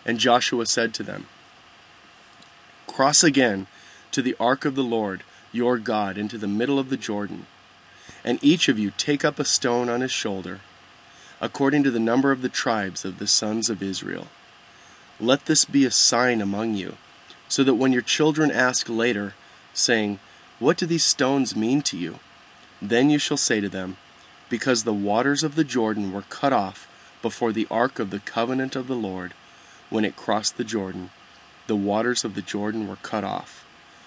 And 0.04 0.18
Joshua 0.18 0.66
said 0.66 0.94
to 0.94 1.02
them, 1.02 1.26
Cross 2.86 3.24
again 3.24 3.66
to 4.12 4.22
the 4.22 4.36
ark 4.40 4.64
of 4.64 4.74
the 4.74 4.82
Lord 4.82 5.22
your 5.52 5.78
God 5.78 6.16
into 6.16 6.38
the 6.38 6.48
middle 6.48 6.78
of 6.78 6.90
the 6.90 6.96
Jordan, 6.96 7.46
and 8.24 8.38
each 8.42 8.68
of 8.68 8.78
you 8.78 8.92
take 8.96 9.24
up 9.24 9.38
a 9.38 9.44
stone 9.44 9.88
on 9.88 10.00
his 10.00 10.12
shoulder, 10.12 10.60
according 11.40 11.82
to 11.82 11.90
the 11.90 11.98
number 11.98 12.30
of 12.30 12.42
the 12.42 12.48
tribes 12.48 13.04
of 13.04 13.18
the 13.18 13.26
sons 13.26 13.70
of 13.70 13.82
Israel. 13.82 14.28
Let 15.18 15.46
this 15.46 15.64
be 15.64 15.84
a 15.84 15.90
sign 15.90 16.40
among 16.40 16.74
you, 16.74 16.96
so 17.50 17.64
that 17.64 17.74
when 17.74 17.92
your 17.92 18.00
children 18.00 18.50
ask 18.50 18.88
later, 18.88 19.34
saying, 19.74 20.20
What 20.58 20.78
do 20.78 20.86
these 20.86 21.04
stones 21.04 21.56
mean 21.56 21.82
to 21.82 21.98
you? 21.98 22.20
Then 22.80 23.10
you 23.10 23.18
shall 23.18 23.36
say 23.36 23.60
to 23.60 23.68
them, 23.68 23.98
Because 24.48 24.84
the 24.84 24.94
waters 24.94 25.42
of 25.42 25.56
the 25.56 25.64
Jordan 25.64 26.12
were 26.12 26.22
cut 26.22 26.54
off 26.54 26.88
before 27.20 27.52
the 27.52 27.66
ark 27.70 27.98
of 27.98 28.10
the 28.10 28.20
covenant 28.20 28.76
of 28.76 28.86
the 28.86 28.94
Lord, 28.94 29.34
when 29.90 30.04
it 30.04 30.16
crossed 30.16 30.56
the 30.56 30.64
Jordan, 30.64 31.10
the 31.66 31.76
waters 31.76 32.24
of 32.24 32.34
the 32.34 32.42
Jordan 32.42 32.88
were 32.88 32.96
cut 32.96 33.24
off. 33.24 33.66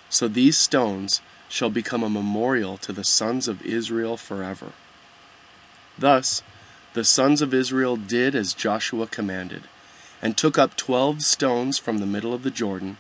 So 0.10 0.28
these 0.28 0.58
stones 0.58 1.22
shall 1.50 1.70
become 1.70 2.02
a 2.02 2.10
memorial 2.10 2.78
to 2.78 2.94
the 2.94 3.04
sons 3.04 3.48
of 3.48 3.62
Israel 3.66 4.16
forever. 4.16 4.72
Thus 6.00 6.42
the 6.94 7.04
sons 7.04 7.42
of 7.42 7.54
Israel 7.54 7.98
did 7.98 8.36
as 8.36 8.54
Joshua 8.54 9.08
commanded, 9.08 9.64
and 10.22 10.38
took 10.38 10.58
up 10.58 10.78
twelve 10.78 11.24
stones 11.24 11.78
from 11.78 11.98
the 11.98 12.06
middle 12.06 12.34
of 12.34 12.44
the 12.44 12.52
Jordan, 12.52 12.98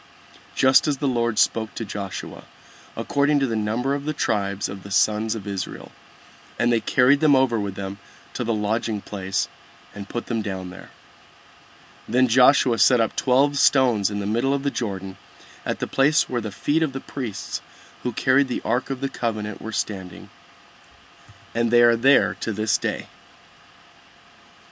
just 0.56 0.88
as 0.88 0.98
the 0.98 1.08
Lord 1.08 1.40
spoke 1.40 1.74
to 1.76 1.86
Joshua, 1.86 2.44
according 2.96 3.40
to 3.40 3.48
the 3.48 3.56
number 3.56 3.96
of 3.96 4.06
the 4.06 4.14
tribes 4.14 4.70
of 4.70 4.84
the 4.84 4.92
sons 4.92 5.36
of 5.36 5.48
Israel. 5.48 5.92
And 6.60 6.72
they 6.72 6.80
carried 6.80 7.20
them 7.20 7.36
over 7.36 7.60
with 7.60 7.76
them 7.76 7.98
to 8.34 8.44
the 8.44 8.54
lodging 8.54 9.02
place 9.02 9.48
and 9.96 10.10
put 10.10 10.28
them 10.28 10.42
down 10.42 10.70
there. 10.70 10.90
Then 12.08 12.28
Joshua 12.28 12.78
set 12.78 13.00
up 13.00 13.16
twelve 13.16 13.58
stones 13.58 14.12
in 14.12 14.20
the 14.20 14.26
middle 14.26 14.54
of 14.54 14.64
the 14.64 14.72
Jordan, 14.72 15.18
at 15.66 15.80
the 15.80 15.88
place 15.88 16.30
where 16.30 16.42
the 16.42 16.52
feet 16.52 16.84
of 16.84 16.92
the 16.94 17.00
priests 17.00 17.62
who 18.04 18.12
carried 18.12 18.50
the 18.50 18.62
ark 18.66 18.90
of 18.90 19.00
the 19.00 19.10
covenant 19.10 19.62
were 19.62 19.72
standing. 19.72 20.30
And 21.56 21.72
they 21.72 21.82
are 21.82 21.96
there 21.96 22.34
to 22.42 22.52
this 22.52 22.78
day. 22.78 23.08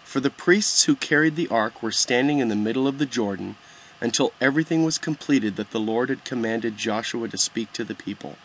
For 0.04 0.20
the 0.20 0.30
priests 0.30 0.84
who 0.84 0.96
carried 0.98 1.38
the 1.38 1.48
ark 1.48 1.82
were 1.82 1.92
standing 1.92 2.40
in 2.40 2.50
the 2.50 2.56
middle 2.56 2.88
of 2.88 2.98
the 2.98 3.06
Jordan 3.06 3.56
until 4.02 4.34
everything 4.42 4.84
was 4.84 4.98
completed 4.98 5.56
that 5.56 5.72
the 5.72 5.80
Lord 5.80 6.10
had 6.10 6.26
commanded 6.26 6.76
Joshua 6.76 7.28
to 7.30 7.38
speak 7.38 7.72
to 7.74 7.84
the 7.84 7.96
people, 7.96 8.36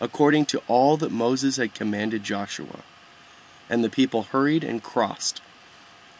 according 0.00 0.44
to 0.46 0.62
all 0.68 0.96
that 0.98 1.10
Moses 1.10 1.56
had 1.56 1.74
commanded 1.74 2.22
Joshua. 2.22 2.80
And 3.70 3.82
the 3.82 3.90
people 3.90 4.24
hurried 4.24 4.62
and 4.62 4.82
crossed. 4.82 5.40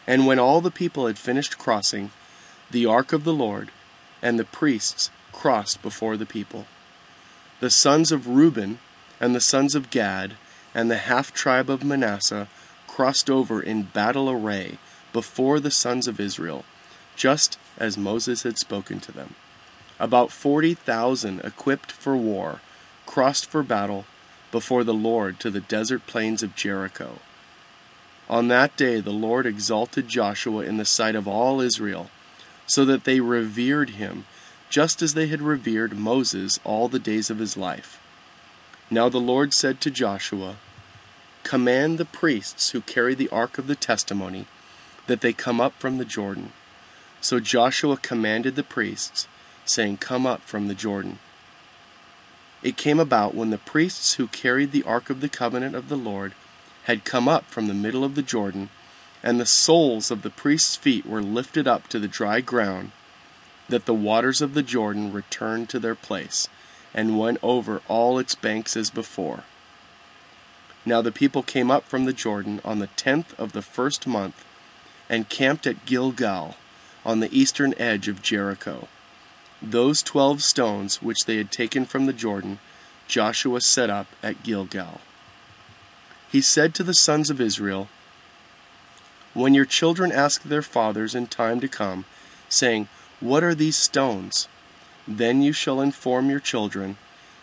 And 0.07 0.25
when 0.25 0.39
all 0.39 0.59
the 0.59 0.71
people 0.71 1.05
had 1.05 1.19
finished 1.19 1.59
crossing, 1.59 2.11
the 2.71 2.85
ark 2.85 3.13
of 3.13 3.23
the 3.23 3.33
Lord 3.33 3.71
and 4.21 4.39
the 4.39 4.43
priests 4.43 5.11
crossed 5.31 5.81
before 5.81 6.17
the 6.17 6.25
people. 6.25 6.65
The 7.59 7.69
sons 7.69 8.11
of 8.11 8.27
Reuben 8.27 8.79
and 9.19 9.35
the 9.35 9.41
sons 9.41 9.75
of 9.75 9.89
Gad 9.89 10.35
and 10.73 10.89
the 10.89 10.97
half 10.97 11.31
tribe 11.31 11.69
of 11.69 11.83
Manasseh 11.83 12.47
crossed 12.87 13.29
over 13.29 13.61
in 13.61 13.83
battle 13.83 14.29
array 14.29 14.77
before 15.13 15.59
the 15.59 15.71
sons 15.71 16.07
of 16.07 16.19
Israel, 16.19 16.65
just 17.15 17.57
as 17.79 17.97
Moses 17.97 18.43
had 18.43 18.57
spoken 18.57 18.99
to 19.01 19.11
them. 19.11 19.35
About 19.99 20.31
forty 20.31 20.73
thousand 20.73 21.41
equipped 21.41 21.91
for 21.91 22.15
war 22.15 22.61
crossed 23.05 23.47
for 23.47 23.63
battle 23.63 24.05
before 24.51 24.83
the 24.83 24.93
Lord 24.93 25.39
to 25.39 25.49
the 25.49 25.59
desert 25.59 26.05
plains 26.05 26.43
of 26.43 26.55
Jericho. 26.55 27.19
On 28.29 28.47
that 28.47 28.77
day 28.77 29.01
the 29.01 29.11
Lord 29.11 29.47
exalted 29.47 30.07
Joshua 30.07 30.63
in 30.63 30.77
the 30.77 30.85
sight 30.85 31.15
of 31.15 31.27
all 31.27 31.59
Israel, 31.59 32.11
so 32.67 32.85
that 32.85 33.03
they 33.03 33.19
revered 33.19 33.91
him, 33.91 34.25
just 34.69 35.01
as 35.01 35.15
they 35.15 35.25
had 35.25 35.41
revered 35.41 35.97
Moses 35.97 36.59
all 36.63 36.87
the 36.87 36.99
days 36.99 37.31
of 37.31 37.39
his 37.39 37.57
life. 37.57 37.99
Now 38.91 39.09
the 39.09 39.19
Lord 39.19 39.53
said 39.53 39.81
to 39.81 39.89
Joshua, 39.89 40.57
Command 41.43 41.97
the 41.97 42.05
priests 42.05 42.69
who 42.71 42.81
carry 42.81 43.15
the 43.15 43.29
ark 43.29 43.57
of 43.57 43.65
the 43.65 43.75
testimony 43.75 44.45
that 45.07 45.21
they 45.21 45.33
come 45.33 45.59
up 45.59 45.73
from 45.79 45.97
the 45.97 46.05
Jordan. 46.05 46.53
So 47.21 47.39
Joshua 47.39 47.97
commanded 47.97 48.55
the 48.55 48.63
priests, 48.63 49.27
saying, 49.65 49.97
Come 49.97 50.25
up 50.25 50.41
from 50.41 50.67
the 50.67 50.75
Jordan. 50.75 51.19
It 52.61 52.77
came 52.77 52.99
about 52.99 53.35
when 53.35 53.49
the 53.49 53.57
priests 53.57 54.15
who 54.15 54.27
carried 54.27 54.71
the 54.71 54.83
ark 54.83 55.09
of 55.09 55.21
the 55.21 55.29
covenant 55.29 55.75
of 55.75 55.89
the 55.89 55.97
Lord 55.97 56.33
had 56.83 57.05
come 57.05 57.27
up 57.27 57.45
from 57.45 57.67
the 57.67 57.73
middle 57.73 58.03
of 58.03 58.15
the 58.15 58.21
Jordan, 58.21 58.69
and 59.21 59.39
the 59.39 59.45
soles 59.45 60.11
of 60.11 60.21
the 60.21 60.29
priests' 60.29 60.75
feet 60.75 61.05
were 61.05 61.21
lifted 61.21 61.67
up 61.67 61.87
to 61.89 61.99
the 61.99 62.07
dry 62.07 62.41
ground, 62.41 62.91
that 63.67 63.85
the 63.85 63.93
waters 63.93 64.41
of 64.41 64.53
the 64.53 64.63
Jordan 64.63 65.13
returned 65.13 65.69
to 65.69 65.79
their 65.79 65.95
place, 65.95 66.47
and 66.93 67.19
went 67.19 67.37
over 67.43 67.81
all 67.87 68.17
its 68.17 68.33
banks 68.33 68.75
as 68.75 68.89
before. 68.89 69.43
Now 70.85 71.01
the 71.01 71.11
people 71.11 71.43
came 71.43 71.69
up 71.69 71.85
from 71.85 72.05
the 72.05 72.13
Jordan 72.13 72.61
on 72.65 72.79
the 72.79 72.87
tenth 72.87 73.37
of 73.39 73.51
the 73.51 73.61
first 73.61 74.07
month, 74.07 74.43
and 75.07 75.29
camped 75.29 75.67
at 75.67 75.85
Gilgal, 75.85 76.55
on 77.05 77.19
the 77.19 77.37
eastern 77.37 77.73
edge 77.77 78.07
of 78.07 78.21
Jericho. 78.21 78.87
Those 79.61 80.01
twelve 80.01 80.41
stones 80.41 81.01
which 81.01 81.25
they 81.25 81.37
had 81.37 81.51
taken 81.51 81.85
from 81.85 82.05
the 82.05 82.13
Jordan, 82.13 82.59
Joshua 83.07 83.61
set 83.61 83.89
up 83.89 84.07
at 84.23 84.43
Gilgal. 84.43 85.01
He 86.31 86.41
said 86.41 86.73
to 86.75 86.83
the 86.83 86.93
sons 86.93 87.29
of 87.29 87.41
Israel, 87.41 87.89
When 89.33 89.53
your 89.53 89.65
children 89.65 90.11
ask 90.11 90.43
their 90.43 90.61
fathers 90.61 91.15
in 91.15 91.27
time 91.27 91.59
to 91.59 91.67
come, 91.67 92.05
saying, 92.47 92.87
What 93.19 93.43
are 93.43 93.55
these 93.55 93.75
stones? 93.75 94.47
Then 95.07 95.41
you 95.41 95.53
shall 95.53 95.81
inform 95.81 96.29
your 96.29 96.39
children, 96.39 96.97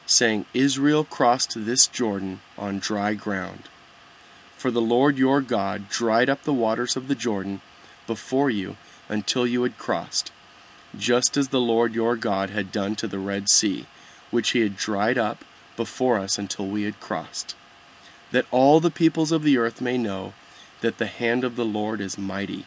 saying, 0.07 0.47
Israel 0.55 1.05
crossed 1.05 1.67
this 1.67 1.89
Jordan 1.89 2.41
on 2.57 2.79
dry 2.79 3.15
ground. 3.15 3.69
For 4.57 4.71
the 4.71 4.81
Lord 4.81 5.19
your 5.19 5.41
God 5.41 5.89
dried 5.89 6.31
up 6.31 6.45
the 6.45 6.53
waters 6.53 6.97
of 6.97 7.09
the 7.09 7.15
Jordan 7.15 7.61
before 8.07 8.51
you 8.51 8.77
until 9.09 9.47
you 9.47 9.63
had 9.63 9.79
crossed, 9.79 10.33
just 10.97 11.37
as 11.37 11.49
the 11.49 11.61
Lord 11.61 11.95
your 11.95 12.17
God 12.17 12.51
had 12.51 12.73
done 12.73 12.97
to 12.97 13.09
the 13.09 13.19
Red 13.19 13.49
Sea, 13.49 13.87
which 14.31 14.51
he 14.51 14.61
had 14.61 14.77
dried 14.77 15.19
up 15.19 15.45
before 15.77 16.19
us 16.19 16.39
until 16.39 16.67
we 16.67 16.83
had 16.83 17.01
crossed. 17.01 17.55
That 18.33 18.47
all 18.51 18.81
the 18.81 18.91
peoples 18.91 19.33
of 19.33 19.43
the 19.43 19.59
earth 19.59 19.81
may 19.81 19.99
know 19.99 20.33
that 20.81 20.99
the 20.99 21.07
hand 21.07 21.45
of 21.45 21.57
the 21.57 21.65
Lord 21.65 22.01
is 22.01 22.19
mighty, 22.19 22.67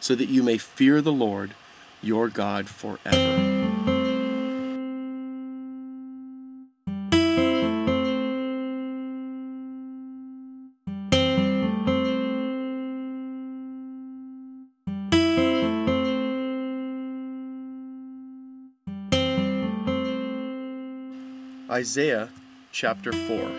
so 0.00 0.14
that 0.14 0.28
you 0.28 0.42
may 0.42 0.58
fear 0.58 1.00
the 1.00 1.12
Lord 1.12 1.54
your 2.02 2.28
God 2.28 2.68
forever. 2.68 3.47
Isaiah 21.78 22.30
chapter 22.72 23.12
4 23.12 23.52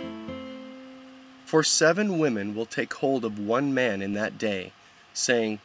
For 1.46 1.64
seven 1.64 2.20
women 2.20 2.54
will 2.54 2.66
take 2.66 2.96
hold 2.96 3.24
of 3.24 3.40
one 3.40 3.74
man 3.74 4.02
in 4.02 4.12
that 4.12 4.38
day, 4.38 4.74
saying, 5.14 5.60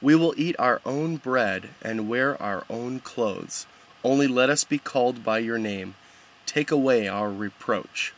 We 0.00 0.14
will 0.14 0.32
eat 0.36 0.54
our 0.56 0.80
own 0.86 1.16
bread 1.16 1.70
and 1.82 2.08
wear 2.08 2.40
our 2.40 2.64
own 2.70 3.00
clothes. 3.00 3.66
Only 4.04 4.28
let 4.28 4.50
us 4.50 4.62
be 4.62 4.78
called 4.78 5.24
by 5.24 5.38
your 5.38 5.58
name. 5.58 5.96
Take 6.44 6.70
away 6.70 7.08
our 7.08 7.28
reproach. 7.28 8.14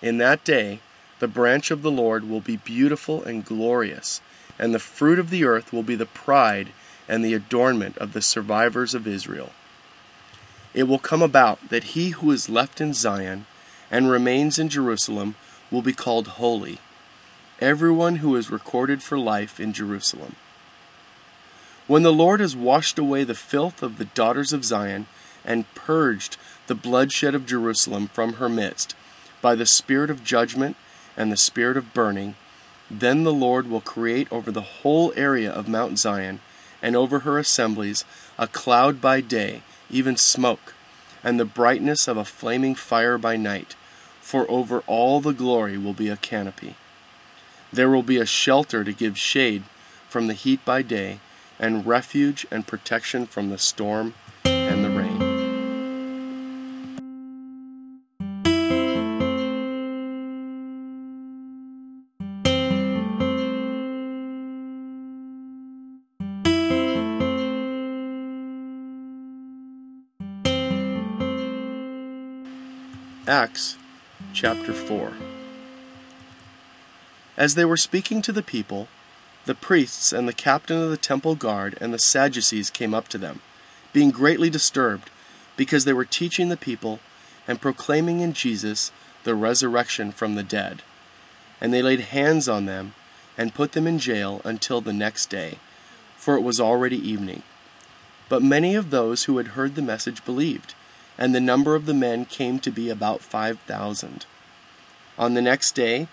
In 0.00 0.18
that 0.18 0.44
day, 0.44 0.78
the 1.18 1.26
branch 1.26 1.72
of 1.72 1.82
the 1.82 1.90
Lord 1.90 2.30
will 2.30 2.40
be 2.40 2.56
beautiful 2.56 3.24
and 3.24 3.44
glorious, 3.44 4.20
and 4.60 4.72
the 4.72 4.78
fruit 4.78 5.18
of 5.18 5.30
the 5.30 5.44
earth 5.44 5.72
will 5.72 5.82
be 5.82 5.96
the 5.96 6.06
pride 6.06 6.68
and 7.08 7.24
the 7.24 7.34
adornment 7.34 7.98
of 7.98 8.12
the 8.12 8.22
survivors 8.22 8.94
of 8.94 9.08
Israel. 9.08 9.50
It 10.76 10.82
will 10.82 10.98
come 10.98 11.22
about 11.22 11.70
that 11.70 11.94
he 11.94 12.10
who 12.10 12.30
is 12.30 12.50
left 12.50 12.82
in 12.82 12.92
Zion 12.92 13.46
and 13.90 14.10
remains 14.10 14.58
in 14.58 14.68
Jerusalem 14.68 15.34
will 15.70 15.80
be 15.80 15.94
called 15.94 16.26
holy, 16.28 16.80
everyone 17.60 18.16
who 18.16 18.36
is 18.36 18.50
recorded 18.50 19.02
for 19.02 19.18
life 19.18 19.58
in 19.58 19.72
Jerusalem. 19.72 20.36
When 21.86 22.02
the 22.02 22.12
Lord 22.12 22.40
has 22.40 22.54
washed 22.54 22.98
away 22.98 23.24
the 23.24 23.34
filth 23.34 23.82
of 23.82 23.96
the 23.96 24.04
daughters 24.04 24.52
of 24.52 24.66
Zion 24.66 25.06
and 25.46 25.72
purged 25.74 26.36
the 26.66 26.74
bloodshed 26.74 27.34
of 27.34 27.46
Jerusalem 27.46 28.08
from 28.08 28.34
her 28.34 28.48
midst 28.48 28.94
by 29.40 29.54
the 29.54 29.64
spirit 29.64 30.10
of 30.10 30.24
judgment 30.24 30.76
and 31.16 31.32
the 31.32 31.38
spirit 31.38 31.78
of 31.78 31.94
burning, 31.94 32.34
then 32.90 33.24
the 33.24 33.32
Lord 33.32 33.70
will 33.70 33.80
create 33.80 34.30
over 34.30 34.52
the 34.52 34.82
whole 34.82 35.10
area 35.16 35.50
of 35.50 35.68
Mount 35.68 35.98
Zion 35.98 36.40
and 36.82 36.94
over 36.94 37.20
her 37.20 37.38
assemblies 37.38 38.04
a 38.38 38.46
cloud 38.46 39.00
by 39.00 39.22
day 39.22 39.62
even 39.90 40.16
smoke, 40.16 40.74
and 41.22 41.38
the 41.38 41.44
brightness 41.44 42.08
of 42.08 42.16
a 42.16 42.24
flaming 42.24 42.74
fire 42.74 43.18
by 43.18 43.36
night, 43.36 43.74
for 44.20 44.50
over 44.50 44.80
all 44.86 45.20
the 45.20 45.32
glory 45.32 45.78
will 45.78 45.92
be 45.92 46.08
a 46.08 46.16
canopy. 46.16 46.74
There 47.72 47.90
will 47.90 48.02
be 48.02 48.18
a 48.18 48.26
shelter 48.26 48.84
to 48.84 48.92
give 48.92 49.18
shade 49.18 49.64
from 50.08 50.26
the 50.26 50.34
heat 50.34 50.64
by 50.64 50.82
day, 50.82 51.20
and 51.58 51.86
refuge 51.86 52.46
and 52.50 52.66
protection 52.66 53.26
from 53.26 53.50
the 53.50 53.58
storm 53.58 54.14
Acts 73.36 73.76
chapter 74.32 74.72
4 74.72 75.12
As 77.36 77.54
they 77.54 77.66
were 77.66 77.76
speaking 77.76 78.22
to 78.22 78.32
the 78.32 78.42
people, 78.42 78.88
the 79.44 79.54
priests 79.54 80.10
and 80.10 80.26
the 80.26 80.32
captain 80.32 80.80
of 80.80 80.88
the 80.88 80.96
temple 80.96 81.34
guard 81.34 81.76
and 81.78 81.92
the 81.92 81.98
Sadducees 81.98 82.70
came 82.70 82.94
up 82.94 83.08
to 83.08 83.18
them, 83.18 83.42
being 83.92 84.10
greatly 84.10 84.48
disturbed, 84.48 85.10
because 85.54 85.84
they 85.84 85.92
were 85.92 86.06
teaching 86.06 86.48
the 86.48 86.56
people 86.56 86.98
and 87.46 87.60
proclaiming 87.60 88.20
in 88.20 88.32
Jesus 88.32 88.90
the 89.24 89.34
resurrection 89.34 90.12
from 90.12 90.34
the 90.34 90.42
dead. 90.42 90.80
And 91.60 91.74
they 91.74 91.82
laid 91.82 92.16
hands 92.16 92.48
on 92.48 92.64
them 92.64 92.94
and 93.36 93.54
put 93.54 93.72
them 93.72 93.86
in 93.86 93.98
jail 93.98 94.40
until 94.44 94.80
the 94.80 94.94
next 94.94 95.26
day, 95.26 95.58
for 96.16 96.36
it 96.36 96.42
was 96.42 96.58
already 96.58 96.96
evening. 96.96 97.42
But 98.30 98.42
many 98.42 98.74
of 98.74 98.88
those 98.88 99.24
who 99.24 99.36
had 99.36 99.48
heard 99.48 99.74
the 99.74 99.82
message 99.82 100.24
believed 100.24 100.74
and 101.18 101.34
the 101.34 101.40
number 101.40 101.74
of 101.74 101.86
the 101.86 101.94
men 101.94 102.24
came 102.24 102.58
to 102.60 102.70
be 102.70 102.90
about 102.90 103.20
five 103.22 103.58
thousand. 103.60 104.26
On 105.18 105.34
the 105.34 105.42
next 105.42 105.74
day, 105.74 106.08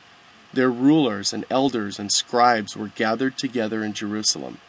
their 0.53 0.69
rulers 0.69 1.33
and 1.33 1.45
elders 1.49 1.99
and 1.99 2.11
scribes 2.11 2.77
were 2.77 2.89
gathered 2.89 3.37
together 3.37 3.83
in 3.83 3.93
Jerusalem, 3.93 4.59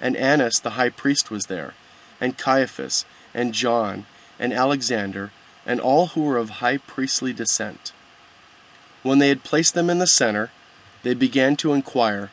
and 0.00 0.16
Annas 0.16 0.60
the 0.60 0.70
high 0.70 0.90
priest 0.90 1.30
was 1.30 1.46
there, 1.46 1.74
and 2.20 2.38
Caiaphas, 2.38 3.04
and 3.34 3.52
John, 3.52 4.06
and 4.38 4.52
Alexander, 4.52 5.30
and 5.66 5.80
all 5.80 6.08
who 6.08 6.22
were 6.22 6.38
of 6.38 6.60
high 6.60 6.78
priestly 6.78 7.32
descent. 7.32 7.92
When 9.02 9.18
they 9.18 9.28
had 9.28 9.44
placed 9.44 9.74
them 9.74 9.90
in 9.90 9.98
the 9.98 10.06
center, 10.06 10.50
they 11.02 11.14
began 11.14 11.54
to 11.56 11.72
inquire, 11.72 12.30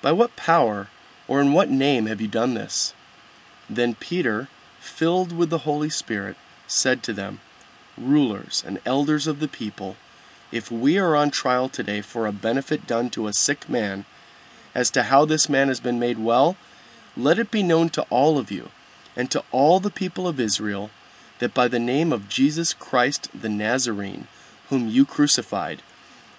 By 0.00 0.12
what 0.12 0.36
power 0.36 0.88
Or 1.26 1.40
in 1.40 1.52
what 1.52 1.70
name 1.70 2.06
have 2.06 2.20
you 2.20 2.28
done 2.28 2.54
this? 2.54 2.94
Then 3.68 3.94
Peter, 3.94 4.48
filled 4.78 5.32
with 5.32 5.50
the 5.50 5.58
Holy 5.58 5.88
Spirit, 5.88 6.36
said 6.74 7.02
to 7.04 7.12
them, 7.12 7.40
Rulers 7.96 8.62
and 8.66 8.80
elders 8.84 9.26
of 9.26 9.40
the 9.40 9.48
people, 9.48 9.96
if 10.50 10.70
we 10.70 10.98
are 10.98 11.16
on 11.16 11.30
trial 11.30 11.68
today 11.68 12.00
for 12.00 12.26
a 12.26 12.32
benefit 12.32 12.86
done 12.86 13.10
to 13.10 13.26
a 13.26 13.32
sick 13.32 13.68
man, 13.68 14.04
as 14.74 14.90
to 14.90 15.04
how 15.04 15.24
this 15.24 15.48
man 15.48 15.68
has 15.68 15.80
been 15.80 15.98
made 15.98 16.18
well, 16.18 16.56
let 17.16 17.38
it 17.38 17.50
be 17.50 17.62
known 17.62 17.88
to 17.90 18.02
all 18.10 18.38
of 18.38 18.50
you 18.50 18.70
and 19.16 19.30
to 19.30 19.44
all 19.52 19.78
the 19.78 19.90
people 19.90 20.26
of 20.26 20.40
Israel 20.40 20.90
that 21.38 21.54
by 21.54 21.68
the 21.68 21.78
name 21.78 22.12
of 22.12 22.28
Jesus 22.28 22.72
Christ 22.72 23.28
the 23.32 23.48
Nazarene, 23.48 24.26
whom 24.68 24.88
you 24.88 25.04
crucified, 25.04 25.82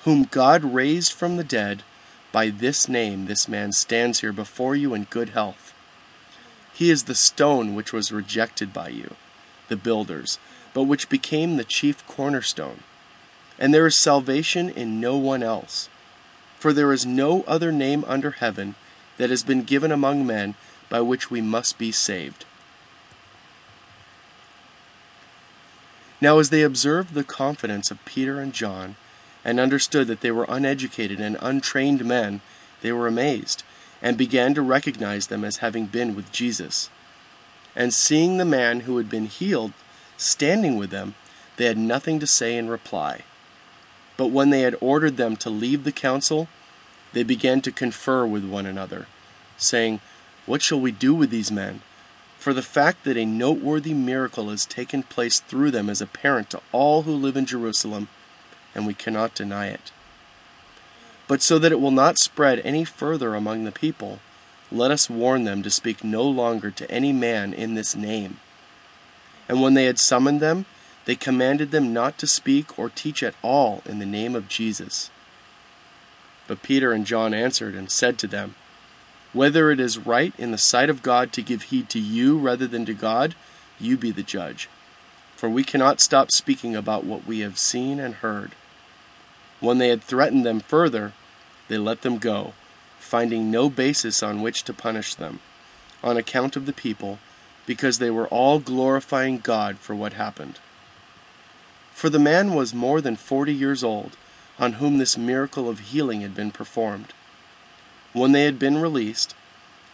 whom 0.04 0.24
God 0.26 0.63
raised 0.63 1.13
from 1.13 1.38
the 1.38 1.43
dead, 1.43 1.84
by 2.32 2.50
this 2.50 2.89
name 2.89 3.26
this 3.26 3.48
man 3.48 3.71
stands 3.71 4.19
here 4.19 4.34
before 4.34 4.76
you 4.76 4.93
in 4.93 5.06
good 5.06 5.30
health. 5.30 5.74
He 6.74 6.91
is 6.91 7.04
the 7.04 7.15
stone 7.15 7.76
which 7.76 7.93
was 7.93 8.12
rejected 8.12 8.74
by 8.74 8.89
you, 8.89 9.15
the 9.67 9.78
builders, 9.78 10.39
but 10.73 10.84
which 10.84 11.10
became 11.10 11.58
the 11.58 11.63
chief 11.63 12.06
cornerstone. 12.08 12.80
And 13.58 13.73
there 13.73 13.88
is 13.88 13.95
salvation 13.95 14.69
in 14.69 14.99
no 14.99 15.15
one 15.17 15.43
else. 15.43 15.89
For 16.60 16.73
there 16.73 16.91
is 16.91 17.06
no 17.06 17.43
other 17.43 17.71
name 17.71 18.04
under 18.08 18.32
heaven 18.32 18.75
that 19.17 19.30
has 19.30 19.43
been 19.43 19.63
given 19.63 19.91
among 19.91 20.25
men 20.25 20.56
by 20.89 21.01
which 21.01 21.32
we 21.32 21.41
must 21.41 21.78
be 21.78 21.91
saved. 21.91 22.45
Now, 26.21 26.39
as 26.39 26.49
they 26.49 26.63
observed 26.63 27.13
the 27.13 27.23
confidence 27.23 27.91
of 27.91 28.04
Peter 28.06 28.39
and 28.39 28.54
John, 28.54 28.95
and 29.43 29.60
understood 29.60 30.08
that 30.08 30.21
they 30.21 30.32
were 30.32 30.47
uneducated 30.49 31.19
and 31.19 31.38
untrained 31.39 32.04
men, 32.04 32.41
they 32.82 32.91
were 32.91 33.08
amazed, 33.08 33.63
and 34.01 34.17
began 34.17 34.54
to 34.56 34.62
recognize 34.62 35.28
them 35.28 35.43
as 35.43 35.58
having 35.58 35.86
been 35.86 36.15
with 36.15 36.32
Jesus. 36.32 36.89
And 37.76 37.94
seeing 37.94 38.38
the 38.38 38.46
man 38.46 38.82
who 38.82 38.98
had 38.98 39.10
been 39.10 39.26
healed 39.26 39.74
standing 40.18 40.78
with 40.78 40.92
them, 40.92 41.16
they 41.58 41.66
had 41.66 41.78
nothing 41.78 42.20
to 42.20 42.28
say 42.28 42.58
in 42.58 42.70
reply. 42.70 43.22
But 44.18 44.28
when 44.28 44.50
they 44.50 44.62
had 44.62 44.78
ordered 44.80 45.18
them 45.18 45.36
to 45.38 45.50
leave 45.50 45.84
the 45.84 45.92
council, 45.92 46.48
they 47.14 47.24
began 47.24 47.62
to 47.62 47.72
confer 47.72 48.26
with 48.26 48.46
one 48.46 48.66
another, 48.66 49.08
saying, 49.58 50.00
What 50.46 50.62
shall 50.62 50.80
we 50.80 50.92
do 50.92 51.14
with 51.14 51.30
these 51.30 51.52
men? 51.52 51.82
For 52.38 52.54
the 52.54 52.62
fact 52.62 53.04
that 53.04 53.18
a 53.18 53.26
noteworthy 53.26 53.94
miracle 53.94 54.50
has 54.50 54.66
taken 54.66 55.04
place 55.04 55.40
through 55.40 55.72
them 55.72 55.90
is 55.90 56.02
apparent 56.02 56.50
to 56.52 56.62
all 56.72 57.02
who 57.02 57.12
live 57.14 57.36
in 57.36 57.46
Jerusalem, 57.46 58.08
and 58.74 58.86
we 58.86 58.94
cannot 58.94 59.34
deny 59.34 59.68
it. 59.68 59.92
But 61.28 61.42
so 61.42 61.58
that 61.58 61.72
it 61.72 61.80
will 61.80 61.92
not 61.92 62.20
spread 62.20 62.60
any 62.60 62.86
further 62.86 63.34
among 63.34 63.64
the 63.64 63.72
people, 63.72 64.20
let 64.71 64.91
us 64.91 65.10
warn 65.10 65.43
them 65.43 65.63
to 65.63 65.69
speak 65.69 66.04
no 66.04 66.23
longer 66.23 66.71
to 66.71 66.89
any 66.89 67.13
man 67.13 67.54
in 67.54 67.75
this 67.75 67.95
name. 67.95 68.39
And 69.47 69.62
when 69.62 69.73
they 69.73 69.86
had 69.86 69.99
summoned 69.99 70.39
them, 70.39 70.65
they 71.06 71.15
commanded 71.15 71.71
them 71.71 71.93
not 71.93 72.17
to 72.17 72.28
speak 72.28 72.78
or 72.80 72.89
teach 72.89 73.21
at 73.21 73.36
all 73.43 73.84
in 73.86 73.99
the 73.99 74.06
name 74.06 74.36
of 74.36 74.47
Jesus. 74.47 75.12
But 76.47 76.63
Peter 76.63 76.91
and 76.91 77.06
John 77.06 77.34
answered 77.34 77.75
and 77.75 77.91
said 77.91 78.17
to 78.19 78.28
them, 78.28 78.56
Whether 79.34 79.71
it 79.71 79.80
is 79.80 79.99
right 79.99 80.34
in 80.38 80.51
the 80.51 80.58
sight 80.58 80.89
of 80.89 81.04
God 81.04 81.32
to 81.34 81.43
give 81.43 81.63
heed 81.63 81.89
to 81.89 81.99
you 81.99 82.38
rather 82.38 82.67
than 82.67 82.86
to 82.86 82.93
God, 82.93 83.36
you 83.80 83.97
be 83.97 84.12
the 84.12 84.23
judge. 84.23 84.67
For 85.36 85.49
we 85.49 85.63
cannot 85.63 86.01
stop 86.01 86.32
speaking 86.32 86.75
about 86.75 87.04
what 87.04 87.28
we 87.28 87.39
have 87.39 87.60
seen 87.60 87.99
and 87.99 88.15
heard. 88.15 88.54
When 89.60 89.78
they 89.78 89.89
had 89.89 90.04
threatened 90.04 90.45
them 90.45 90.60
further, 90.60 91.13
they 91.67 91.78
let 91.78 92.01
them 92.01 92.17
go, 92.17 92.54
finding 93.15 93.49
no 93.49 93.69
basis 93.69 94.21
on 94.21 94.41
which 94.41 94.63
to 94.63 94.73
punish 94.73 95.15
them, 95.15 95.39
on 96.04 96.17
account 96.17 96.58
of 96.58 96.65
the 96.65 96.73
people, 96.73 97.17
because 97.65 97.97
they 97.97 98.10
were 98.10 98.28
all 98.28 98.60
glorifying 98.60 99.38
God 99.38 99.78
for 99.78 99.95
what 99.95 100.12
happened. 100.12 100.60
For 101.93 102.10
the 102.10 102.19
man 102.19 102.54
was 102.54 102.73
more 102.73 102.99
than 102.99 103.15
forty 103.15 103.54
years 103.54 103.86
old, 103.86 104.17
on 104.60 104.73
whom 104.73 104.97
this 104.97 105.17
miracle 105.17 105.69
of 105.69 105.80
healing 105.91 106.19
had 106.19 106.36
been 106.36 106.51
performed. 106.51 107.13
When 108.12 108.34
they 108.34 108.43
had 108.43 108.60
been 108.60 108.80
released, 108.80 109.34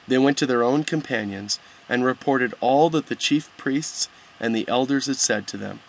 they 0.08 0.18
went 0.18 0.40
to 0.40 0.48
their 0.48 0.64
own 0.64 0.84
companions 0.84 1.60
and 1.88 2.04
reported 2.04 2.56
all 2.60 2.90
that 2.90 3.06
the 3.06 3.24
chief 3.28 3.56
priests 3.56 4.10
and 4.40 4.56
the 4.56 4.68
elders 4.68 5.06
had 5.06 5.18
said 5.18 5.46
to 5.50 5.58
them. 5.58 5.82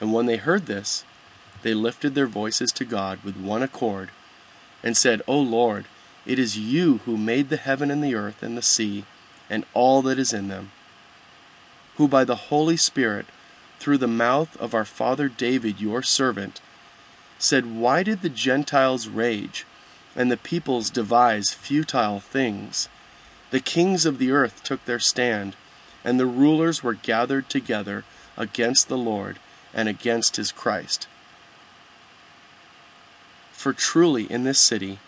And 0.00 0.12
when 0.12 0.26
they 0.26 0.38
heard 0.38 0.66
this, 0.66 1.04
they 1.62 1.72
lifted 1.72 2.16
their 2.16 2.26
voices 2.26 2.72
to 2.72 2.84
God 2.84 3.22
with 3.22 3.36
one 3.36 3.62
accord, 3.62 4.10
and 4.82 4.96
said, 4.96 5.22
O 5.28 5.38
Lord, 5.38 5.84
it 6.26 6.38
is 6.38 6.58
you 6.58 6.98
who 7.04 7.16
made 7.16 7.48
the 7.48 7.56
heaven 7.56 7.90
and 7.90 8.02
the 8.02 8.14
earth 8.14 8.42
and 8.42 8.56
the 8.56 8.62
sea 8.62 9.04
and 9.50 9.64
all 9.74 10.02
that 10.02 10.18
is 10.18 10.32
in 10.32 10.48
them, 10.48 10.70
who 11.96 12.08
by 12.08 12.24
the 12.24 12.36
Holy 12.36 12.76
Spirit 12.76 13.26
through 13.78 13.98
the 13.98 14.08
mouth 14.08 14.56
of 14.56 14.74
our 14.74 14.84
father 14.84 15.28
David, 15.28 15.80
your 15.80 16.02
servant, 16.02 16.60
said, 17.38 17.76
Why 17.76 18.02
did 18.02 18.22
the 18.22 18.30
Gentiles 18.30 19.08
rage, 19.08 19.66
and 20.16 20.30
the 20.30 20.36
peoples 20.36 20.90
devise 20.90 21.52
futile 21.52 22.20
things? 22.20 22.88
The 23.50 23.60
kings 23.60 24.06
of 24.06 24.18
the 24.18 24.30
earth 24.30 24.62
took 24.62 24.84
their 24.84 24.98
stand, 24.98 25.56
and 26.02 26.18
the 26.18 26.26
rulers 26.26 26.82
were 26.82 26.94
gathered 26.94 27.50
together 27.50 28.04
against 28.36 28.88
the 28.88 28.98
Lord 28.98 29.38
and 29.74 29.88
against 29.88 30.36
his 30.36 30.52
Christ. 30.52 31.06
For 33.52 33.72
truly 33.72 34.24
in 34.24 34.44
this 34.44 34.58
city 34.58 34.98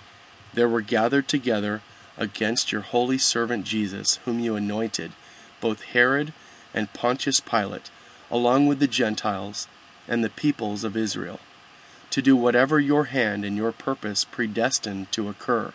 there 0.57 0.69
were 0.69 0.81
gathered 0.81 1.29
together 1.29 1.83
against 2.19 2.73
your 2.73 2.81
holy 2.81 3.19
servant 3.19 3.65
Jesus, 3.65 4.17
whom 4.25 4.41
you 4.41 4.57
anointed, 4.57 5.13
both 5.61 5.83
Herod 5.83 6.33
and 6.75 6.93
Pontius 6.93 7.39
Pilate 7.39 7.91
along 8.31 8.67
with 8.67 8.81
the 8.81 8.89
Gentiles 8.89 9.69
and 10.09 10.23
the 10.23 10.31
peoples 10.31 10.85
of 10.85 10.97
Israel, 10.97 11.41
to 12.11 12.23
do 12.23 12.37
whatever 12.37 12.81
your 12.81 13.05
hand 13.05 13.45
and 13.45 13.57
your 13.57 13.73
purpose 13.73 14.25
predestined 14.25 15.11
to 15.13 15.29
occur. 15.29 15.73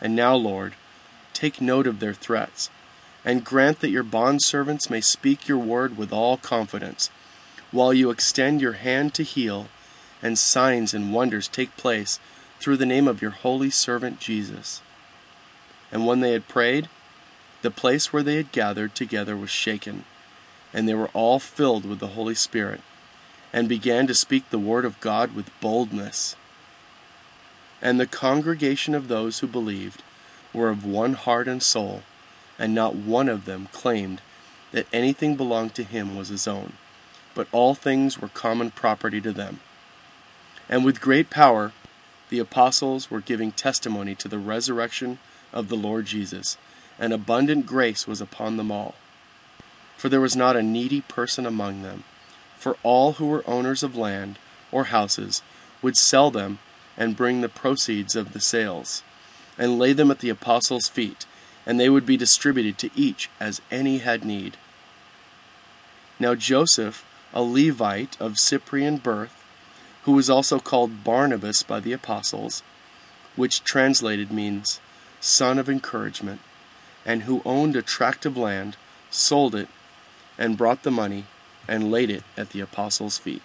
And 0.00 0.16
now, 0.16 0.34
Lord, 0.34 0.74
take 1.32 1.60
note 1.60 1.86
of 1.86 2.00
their 2.00 2.14
threats, 2.14 2.70
and 3.24 3.44
grant 3.44 3.80
that 3.80 3.90
your 3.90 4.04
bondservants 4.04 4.88
may 4.88 5.00
speak 5.00 5.48
your 5.48 5.58
word 5.58 5.98
with 5.98 6.12
all 6.12 6.36
confidence, 6.36 7.10
while 7.70 7.92
you 7.92 8.10
extend 8.10 8.60
your 8.60 8.72
hand 8.72 9.14
to 9.14 9.22
heal, 9.22 9.68
and 10.22 10.38
signs 10.38 10.94
and 10.94 11.12
wonders 11.12 11.48
take 11.48 11.76
place 11.76 12.18
through 12.60 12.76
the 12.76 12.86
name 12.86 13.08
of 13.08 13.20
your 13.20 13.32
holy 13.32 13.70
servant 13.70 14.20
Jesus. 14.20 14.82
And 15.90 16.06
when 16.06 16.20
they 16.20 16.32
had 16.32 16.46
prayed, 16.46 16.88
the 17.62 17.70
place 17.70 18.12
where 18.12 18.22
they 18.22 18.36
had 18.36 18.52
gathered 18.52 18.94
together 18.94 19.36
was 19.36 19.50
shaken 19.50 20.04
and 20.72 20.88
they 20.88 20.94
were 20.94 21.10
all 21.12 21.38
filled 21.38 21.84
with 21.84 21.98
the 21.98 22.08
Holy 22.08 22.34
Spirit, 22.34 22.80
and 23.52 23.68
began 23.68 24.06
to 24.06 24.14
speak 24.14 24.48
the 24.50 24.58
word 24.58 24.84
of 24.84 25.00
God 25.00 25.34
with 25.34 25.50
boldness. 25.60 26.36
And 27.82 27.98
the 27.98 28.06
congregation 28.06 28.94
of 28.94 29.08
those 29.08 29.40
who 29.40 29.46
believed 29.46 30.02
were 30.52 30.68
of 30.68 30.84
one 30.84 31.14
heart 31.14 31.48
and 31.48 31.62
soul, 31.62 32.02
and 32.58 32.74
not 32.74 32.94
one 32.94 33.28
of 33.28 33.46
them 33.46 33.68
claimed 33.72 34.20
that 34.72 34.86
anything 34.92 35.34
belonged 35.34 35.74
to 35.74 35.82
him 35.82 36.16
was 36.16 36.28
his 36.28 36.46
own, 36.46 36.74
but 37.34 37.48
all 37.50 37.74
things 37.74 38.20
were 38.20 38.28
common 38.28 38.70
property 38.70 39.20
to 39.20 39.32
them. 39.32 39.60
And 40.68 40.84
with 40.84 41.00
great 41.00 41.30
power 41.30 41.72
the 42.30 42.38
apostles 42.38 43.10
were 43.10 43.20
giving 43.20 43.52
testimony 43.52 44.14
to 44.16 44.28
the 44.28 44.38
resurrection 44.38 45.18
of 45.52 45.68
the 45.68 45.76
Lord 45.76 46.06
Jesus, 46.06 46.56
and 46.98 47.12
abundant 47.12 47.66
grace 47.66 48.06
was 48.08 48.20
upon 48.20 48.56
them 48.56 48.72
all 48.72 48.94
for 50.00 50.08
there 50.08 50.20
was 50.20 50.34
not 50.34 50.56
a 50.56 50.62
needy 50.62 51.02
person 51.02 51.44
among 51.44 51.82
them. 51.82 52.04
For 52.56 52.78
all 52.82 53.14
who 53.14 53.26
were 53.26 53.44
owners 53.46 53.82
of 53.82 53.96
land 53.96 54.38
or 54.72 54.84
houses 54.84 55.42
would 55.82 55.94
sell 55.94 56.30
them 56.30 56.58
and 56.96 57.18
bring 57.18 57.42
the 57.42 57.50
proceeds 57.50 58.16
of 58.16 58.32
the 58.32 58.40
sales, 58.40 59.02
and 59.58 59.78
lay 59.78 59.92
them 59.92 60.10
at 60.10 60.20
the 60.20 60.30
apostles' 60.30 60.88
feet, 60.88 61.26
and 61.66 61.78
they 61.78 61.90
would 61.90 62.06
be 62.06 62.16
distributed 62.16 62.78
to 62.78 62.90
each 62.96 63.28
as 63.38 63.60
any 63.70 63.98
had 63.98 64.24
need. 64.24 64.56
Now 66.18 66.34
Joseph, 66.34 67.04
a 67.34 67.42
Levite 67.42 68.18
of 68.18 68.38
Cyprian 68.38 68.96
birth, 68.96 69.39
who 70.04 70.12
was 70.12 70.30
also 70.30 70.58
called 70.58 71.04
Barnabas 71.04 71.62
by 71.62 71.80
the 71.80 71.92
apostles, 71.92 72.62
which 73.36 73.64
translated 73.64 74.30
means 74.30 74.80
son 75.20 75.58
of 75.58 75.68
encouragement, 75.68 76.40
and 77.04 77.22
who 77.22 77.42
owned 77.44 77.76
a 77.76 77.82
tract 77.82 78.24
of 78.24 78.36
land, 78.36 78.76
sold 79.10 79.54
it 79.54 79.68
and 80.38 80.56
brought 80.56 80.82
the 80.82 80.90
money 80.90 81.26
and 81.68 81.90
laid 81.90 82.10
it 82.10 82.24
at 82.36 82.50
the 82.50 82.60
apostles' 82.60 83.18
feet. 83.18 83.42